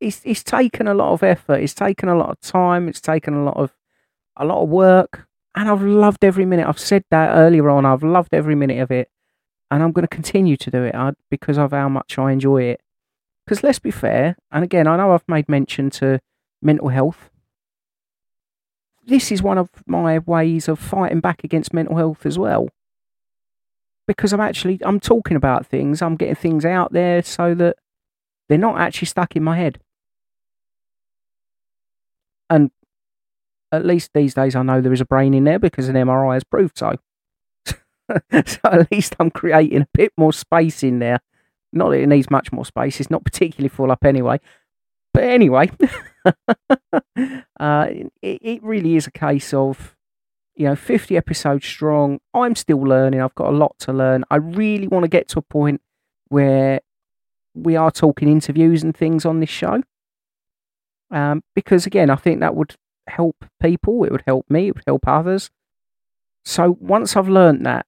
It's, 0.00 0.20
it's 0.24 0.44
taken 0.44 0.86
a 0.86 0.94
lot 0.94 1.12
of 1.12 1.22
effort. 1.22 1.60
It's 1.60 1.74
taken 1.74 2.08
a 2.08 2.16
lot 2.16 2.30
of 2.30 2.40
time. 2.40 2.88
It's 2.88 3.00
taken 3.00 3.34
a 3.34 3.44
lot 3.44 3.56
of 3.56 3.72
a 4.36 4.44
lot 4.44 4.62
of 4.62 4.68
work, 4.68 5.26
and 5.56 5.68
I've 5.68 5.82
loved 5.82 6.24
every 6.24 6.44
minute. 6.44 6.68
I've 6.68 6.78
said 6.78 7.02
that 7.10 7.34
earlier 7.34 7.68
on. 7.70 7.84
I've 7.84 8.04
loved 8.04 8.32
every 8.32 8.54
minute 8.54 8.80
of 8.80 8.92
it, 8.92 9.10
and 9.70 9.82
I'm 9.82 9.90
going 9.90 10.04
to 10.04 10.14
continue 10.14 10.56
to 10.56 10.70
do 10.70 10.84
it 10.84 10.94
because 11.28 11.58
of 11.58 11.72
how 11.72 11.88
much 11.88 12.18
I 12.18 12.30
enjoy 12.30 12.62
it. 12.62 12.80
Because 13.44 13.64
let's 13.64 13.80
be 13.80 13.90
fair, 13.90 14.36
and 14.52 14.62
again, 14.62 14.86
I 14.86 14.96
know 14.96 15.12
I've 15.12 15.26
made 15.26 15.48
mention 15.48 15.90
to 15.90 16.20
mental 16.62 16.88
health. 16.88 17.30
This 19.04 19.32
is 19.32 19.42
one 19.42 19.58
of 19.58 19.70
my 19.86 20.20
ways 20.20 20.68
of 20.68 20.78
fighting 20.78 21.20
back 21.20 21.42
against 21.42 21.74
mental 21.74 21.96
health 21.96 22.24
as 22.24 22.38
well 22.38 22.68
because 24.08 24.32
I'm 24.32 24.40
actually 24.40 24.80
I'm 24.82 24.98
talking 24.98 25.36
about 25.36 25.66
things, 25.66 26.02
I'm 26.02 26.16
getting 26.16 26.34
things 26.34 26.64
out 26.64 26.92
there 26.92 27.22
so 27.22 27.54
that 27.54 27.76
they're 28.48 28.58
not 28.58 28.80
actually 28.80 29.06
stuck 29.06 29.36
in 29.36 29.44
my 29.44 29.56
head. 29.56 29.78
And 32.50 32.70
at 33.72 33.84
least 33.84 34.10
these 34.14 34.34
days 34.34 34.56
I 34.56 34.62
know 34.62 34.80
there 34.80 34.92
is 34.92 35.00
a 35.00 35.06
brain 35.06 35.34
in 35.34 35.44
there 35.44 35.58
because 35.58 35.88
an 35.88 35.96
MRI 35.96 36.34
has 36.34 36.44
proved 36.44 36.78
so. 36.78 36.96
so 37.66 38.58
at 38.64 38.90
least 38.90 39.14
I'm 39.20 39.30
creating 39.30 39.82
a 39.82 39.88
bit 39.92 40.12
more 40.16 40.32
space 40.32 40.82
in 40.82 40.98
there. 40.98 41.20
Not 41.72 41.90
that 41.90 42.00
it 42.00 42.06
needs 42.06 42.30
much 42.30 42.50
more 42.52 42.64
space, 42.64 43.00
it's 43.00 43.10
not 43.10 43.24
particularly 43.24 43.68
full 43.68 43.92
up 43.92 44.04
anyway. 44.04 44.40
But 45.12 45.24
anyway, 45.24 45.70
uh, 47.60 47.86
it, 47.90 48.10
it 48.22 48.62
really 48.62 48.96
is 48.96 49.06
a 49.06 49.10
case 49.10 49.52
of 49.52 49.96
you 50.58 50.64
know, 50.64 50.74
50 50.74 51.16
episodes 51.16 51.64
strong. 51.64 52.18
I'm 52.34 52.56
still 52.56 52.80
learning. 52.80 53.22
I've 53.22 53.34
got 53.36 53.50
a 53.50 53.56
lot 53.56 53.78
to 53.80 53.92
learn. 53.92 54.24
I 54.28 54.36
really 54.36 54.88
want 54.88 55.04
to 55.04 55.08
get 55.08 55.28
to 55.28 55.38
a 55.38 55.42
point 55.42 55.80
where 56.28 56.80
we 57.54 57.76
are 57.76 57.92
talking 57.92 58.28
interviews 58.28 58.82
and 58.82 58.94
things 58.94 59.24
on 59.24 59.38
this 59.38 59.48
show. 59.48 59.82
Um, 61.10 61.42
because 61.54 61.86
again, 61.86 62.10
I 62.10 62.16
think 62.16 62.40
that 62.40 62.54
would 62.54 62.74
help 63.06 63.44
people. 63.60 64.04
It 64.04 64.12
would 64.12 64.24
help 64.26 64.46
me. 64.50 64.68
It 64.68 64.76
would 64.76 64.84
help 64.86 65.06
others. 65.06 65.50
So 66.44 66.76
once 66.80 67.16
I've 67.16 67.28
learned 67.28 67.66
that, 67.66 67.86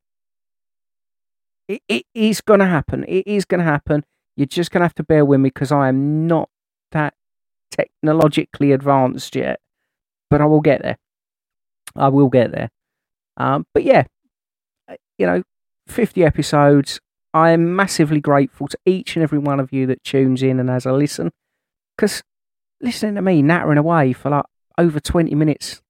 it, 1.69 1.83
it 1.89 2.07
is 2.15 2.41
going 2.41 2.61
to 2.61 2.67
happen. 2.67 3.05
It 3.05 3.27
is 3.27 3.45
going 3.45 3.61
to 3.61 3.65
happen. 3.65 4.05
You're 4.37 4.47
just 4.47 4.71
going 4.71 4.81
to 4.81 4.87
have 4.87 4.95
to 4.97 5.05
bear 5.05 5.25
with 5.25 5.41
me 5.41 5.49
because 5.49 5.73
I 5.73 5.89
am 5.89 6.27
not 6.27 6.49
that 6.93 7.15
technologically 7.71 8.73
advanced 8.73 9.37
yet, 9.37 9.61
but 10.29 10.41
I 10.41 10.47
will 10.47 10.61
get 10.61 10.83
there. 10.83 10.99
I 11.95 12.09
will 12.09 12.29
get 12.29 12.53
there. 12.53 12.71
Um, 13.37 13.67
but 13.73 13.85
yeah, 13.85 14.05
you 15.19 15.27
know, 15.27 15.43
50 15.89 16.25
episodes. 16.25 17.01
I 17.33 17.51
am 17.51 17.77
massively 17.77 18.21
grateful 18.21 18.67
to 18.69 18.79
each 18.85 19.15
and 19.15 19.23
every 19.23 19.39
one 19.39 19.61
of 19.61 19.73
you 19.73 19.87
that 19.87 20.03
tunes 20.03 20.43
in 20.43 20.59
and 20.59 20.69
has 20.69 20.85
a 20.85 20.93
listen. 20.93 21.31
Because 21.97 22.23
listening 22.81 23.15
to 23.17 23.23
me 23.23 23.43
nattering 23.43 23.79
away 23.79 24.13
for 24.13 24.31
like 24.31 24.45
over 24.79 25.01
20 25.01 25.35
minutes 25.35 25.83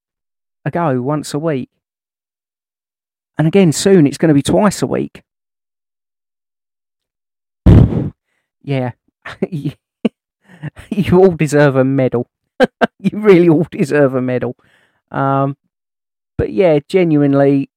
ago, 0.64 1.00
once 1.00 1.35
a 1.35 1.38
week. 1.38 1.70
And 3.38 3.46
again, 3.46 3.72
soon 3.72 4.07
it's 4.07 4.18
going 4.18 4.29
to 4.29 4.35
be 4.35 4.42
twice 4.42 4.83
a 4.83 4.87
week. 4.87 5.22
yeah. 8.62 8.92
you 10.90 11.18
all 11.18 11.33
deserve 11.33 11.76
a 11.76 11.85
medal. 11.85 12.29
you 12.98 13.18
really 13.18 13.48
all 13.48 13.66
deserve 13.70 14.14
a 14.14 14.20
medal. 14.20 14.57
Um, 15.11 15.57
but 16.37 16.53
yeah, 16.53 16.79
genuinely, 16.88 17.70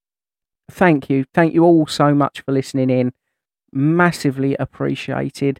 thank 0.69 1.09
you. 1.09 1.25
Thank 1.33 1.53
you 1.53 1.63
all 1.63 1.87
so 1.87 2.13
much 2.13 2.41
for 2.41 2.51
listening 2.51 2.89
in. 2.89 3.13
Massively 3.71 4.55
appreciated. 4.55 5.59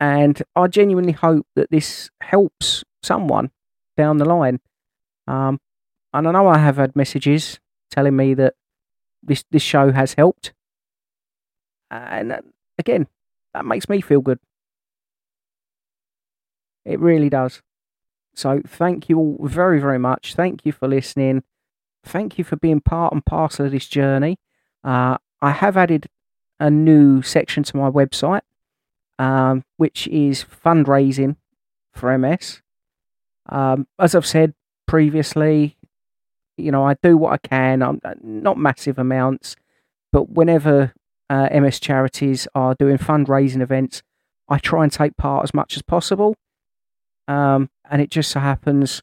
And 0.00 0.42
I 0.56 0.66
genuinely 0.66 1.12
hope 1.12 1.46
that 1.54 1.70
this 1.70 2.10
helps 2.22 2.82
someone 3.02 3.50
down 3.96 4.16
the 4.16 4.24
line. 4.24 4.60
Um, 5.26 5.60
and 6.12 6.26
I 6.26 6.32
know 6.32 6.48
I 6.48 6.58
have 6.58 6.76
had 6.76 6.96
messages 6.96 7.60
telling 7.90 8.16
me 8.16 8.34
that 8.34 8.54
this, 9.22 9.44
this 9.50 9.62
show 9.62 9.92
has 9.92 10.14
helped. 10.14 10.54
And 11.90 12.32
uh, 12.32 12.40
again, 12.78 13.06
that 13.52 13.66
makes 13.66 13.88
me 13.88 14.00
feel 14.00 14.20
good. 14.20 14.38
It 16.84 16.98
really 16.98 17.28
does. 17.28 17.60
So 18.34 18.62
thank 18.66 19.08
you 19.08 19.18
all 19.18 19.38
very, 19.42 19.80
very 19.80 19.98
much. 19.98 20.34
Thank 20.34 20.64
you 20.64 20.72
for 20.72 20.88
listening. 20.88 21.42
Thank 22.04 22.38
you 22.38 22.44
for 22.44 22.56
being 22.56 22.80
part 22.80 23.12
and 23.12 23.24
parcel 23.24 23.66
of 23.66 23.72
this 23.72 23.86
journey. 23.86 24.38
Uh, 24.82 25.18
I 25.42 25.50
have 25.50 25.76
added 25.76 26.06
a 26.58 26.70
new 26.70 27.22
section 27.22 27.62
to 27.64 27.76
my 27.76 27.90
website, 27.90 28.40
um, 29.20 29.64
which 29.76 30.08
is 30.08 30.44
fundraising 30.44 31.36
for 31.92 32.16
MS. 32.16 32.62
Um, 33.48 33.86
as 33.98 34.14
I've 34.14 34.26
said 34.26 34.54
previously, 34.86 35.76
you 36.56 36.72
know, 36.72 36.84
I 36.84 36.94
do 37.02 37.16
what 37.16 37.32
I 37.32 37.36
can. 37.36 37.82
I'm 37.82 38.00
uh, 38.02 38.14
not 38.22 38.56
massive 38.56 38.98
amounts, 38.98 39.56
but 40.10 40.30
whenever 40.30 40.94
uh, 41.28 41.48
MS 41.52 41.78
charities 41.80 42.48
are 42.54 42.74
doing 42.74 42.96
fundraising 42.96 43.60
events, 43.60 44.02
I 44.48 44.58
try 44.58 44.84
and 44.84 44.92
take 44.92 45.16
part 45.18 45.44
as 45.44 45.52
much 45.52 45.76
as 45.76 45.82
possible. 45.82 46.36
Um, 47.28 47.68
and 47.90 48.00
it 48.00 48.10
just 48.10 48.30
so 48.30 48.40
happens 48.40 49.02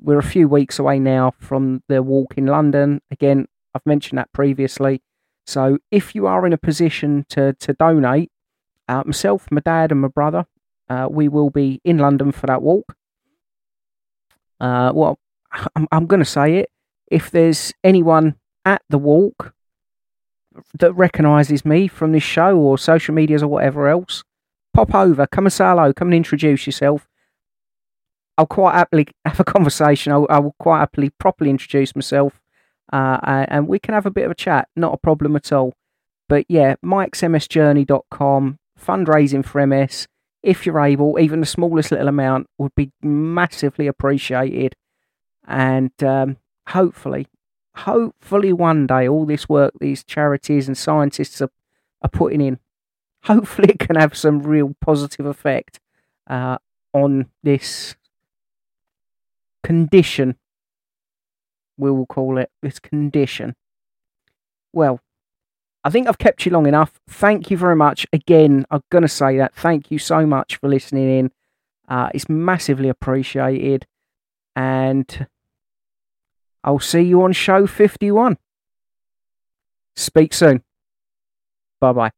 we're 0.00 0.18
a 0.18 0.22
few 0.22 0.48
weeks 0.48 0.78
away 0.78 0.98
now 0.98 1.32
from 1.38 1.82
the 1.88 2.02
walk 2.02 2.34
in 2.36 2.46
London. 2.46 3.00
Again, 3.10 3.46
I've 3.74 3.84
mentioned 3.84 4.18
that 4.18 4.32
previously. 4.32 5.02
So 5.46 5.78
if 5.90 6.14
you 6.14 6.26
are 6.26 6.46
in 6.46 6.52
a 6.52 6.58
position 6.58 7.26
to 7.30 7.54
to 7.54 7.72
donate, 7.74 8.30
uh, 8.88 9.02
myself, 9.04 9.46
my 9.50 9.60
dad, 9.60 9.92
and 9.92 10.00
my 10.00 10.08
brother, 10.08 10.46
uh, 10.88 11.06
we 11.10 11.28
will 11.28 11.50
be 11.50 11.80
in 11.84 11.98
London 11.98 12.32
for 12.32 12.46
that 12.46 12.62
walk. 12.62 12.96
Uh, 14.60 14.90
well, 14.94 15.18
I'm, 15.76 15.86
I'm 15.92 16.06
going 16.06 16.20
to 16.20 16.26
say 16.26 16.56
it. 16.56 16.70
If 17.10 17.30
there's 17.30 17.72
anyone 17.84 18.36
at 18.64 18.82
the 18.88 18.98
walk 18.98 19.54
that 20.78 20.92
recognises 20.92 21.64
me 21.64 21.88
from 21.88 22.12
this 22.12 22.22
show 22.22 22.56
or 22.56 22.76
social 22.78 23.14
medias 23.14 23.42
or 23.42 23.48
whatever 23.48 23.88
else, 23.88 24.24
pop 24.74 24.94
over, 24.94 25.26
come 25.26 25.46
and 25.46 25.52
say 25.52 25.64
hello, 25.64 25.92
come 25.92 26.08
and 26.08 26.14
introduce 26.14 26.66
yourself. 26.66 27.08
I'll 28.36 28.46
quite 28.46 28.74
happily 28.74 29.08
have 29.24 29.40
a 29.40 29.44
conversation. 29.44 30.12
I'll, 30.12 30.26
I'll 30.28 30.54
quite 30.58 30.80
happily 30.80 31.10
properly 31.10 31.50
introduce 31.50 31.94
myself, 31.94 32.40
uh, 32.92 33.18
and 33.48 33.68
we 33.68 33.78
can 33.78 33.94
have 33.94 34.06
a 34.06 34.10
bit 34.10 34.24
of 34.24 34.30
a 34.30 34.36
chat. 34.36 34.68
Not 34.76 34.94
a 34.94 34.98
problem 34.98 35.36
at 35.36 35.52
all. 35.52 35.74
But 36.28 36.44
yeah, 36.48 36.76
mikesmsjourney.com, 36.84 38.58
fundraising 38.78 39.44
for 39.44 39.66
MS. 39.66 40.06
If 40.42 40.64
you're 40.64 40.80
able, 40.80 41.18
even 41.18 41.40
the 41.40 41.46
smallest 41.46 41.90
little 41.90 42.08
amount 42.08 42.48
would 42.58 42.74
be 42.74 42.92
massively 43.02 43.86
appreciated. 43.86 44.76
And 45.46 45.92
um, 46.02 46.36
hopefully, 46.68 47.26
hopefully 47.74 48.52
one 48.52 48.86
day, 48.86 49.08
all 49.08 49.26
this 49.26 49.48
work 49.48 49.72
these 49.80 50.04
charities 50.04 50.68
and 50.68 50.76
scientists 50.76 51.40
are, 51.40 51.50
are 52.02 52.10
putting 52.10 52.40
in, 52.40 52.58
hopefully 53.24 53.70
it 53.70 53.78
can 53.78 53.96
have 53.96 54.16
some 54.16 54.40
real 54.40 54.74
positive 54.80 55.26
effect 55.26 55.80
uh, 56.28 56.58
on 56.92 57.26
this 57.42 57.96
condition, 59.62 60.36
we 61.76 61.90
will 61.90 62.06
call 62.06 62.38
it, 62.38 62.50
this 62.62 62.78
condition. 62.78 63.54
Well, 64.72 65.00
I 65.84 65.90
think 65.90 66.08
I've 66.08 66.18
kept 66.18 66.44
you 66.44 66.52
long 66.52 66.66
enough. 66.66 67.00
Thank 67.08 67.50
you 67.50 67.56
very 67.56 67.76
much. 67.76 68.06
Again, 68.12 68.66
I'm 68.70 68.82
going 68.90 69.02
to 69.02 69.08
say 69.08 69.38
that. 69.38 69.54
Thank 69.54 69.90
you 69.90 69.98
so 69.98 70.26
much 70.26 70.56
for 70.56 70.68
listening 70.68 71.08
in. 71.18 71.30
Uh, 71.88 72.10
it's 72.12 72.28
massively 72.28 72.88
appreciated. 72.88 73.86
And 74.56 75.26
I'll 76.64 76.80
see 76.80 77.02
you 77.02 77.22
on 77.22 77.32
show 77.32 77.66
51. 77.66 78.36
Speak 79.96 80.34
soon. 80.34 80.62
Bye 81.80 81.92
bye. 81.92 82.17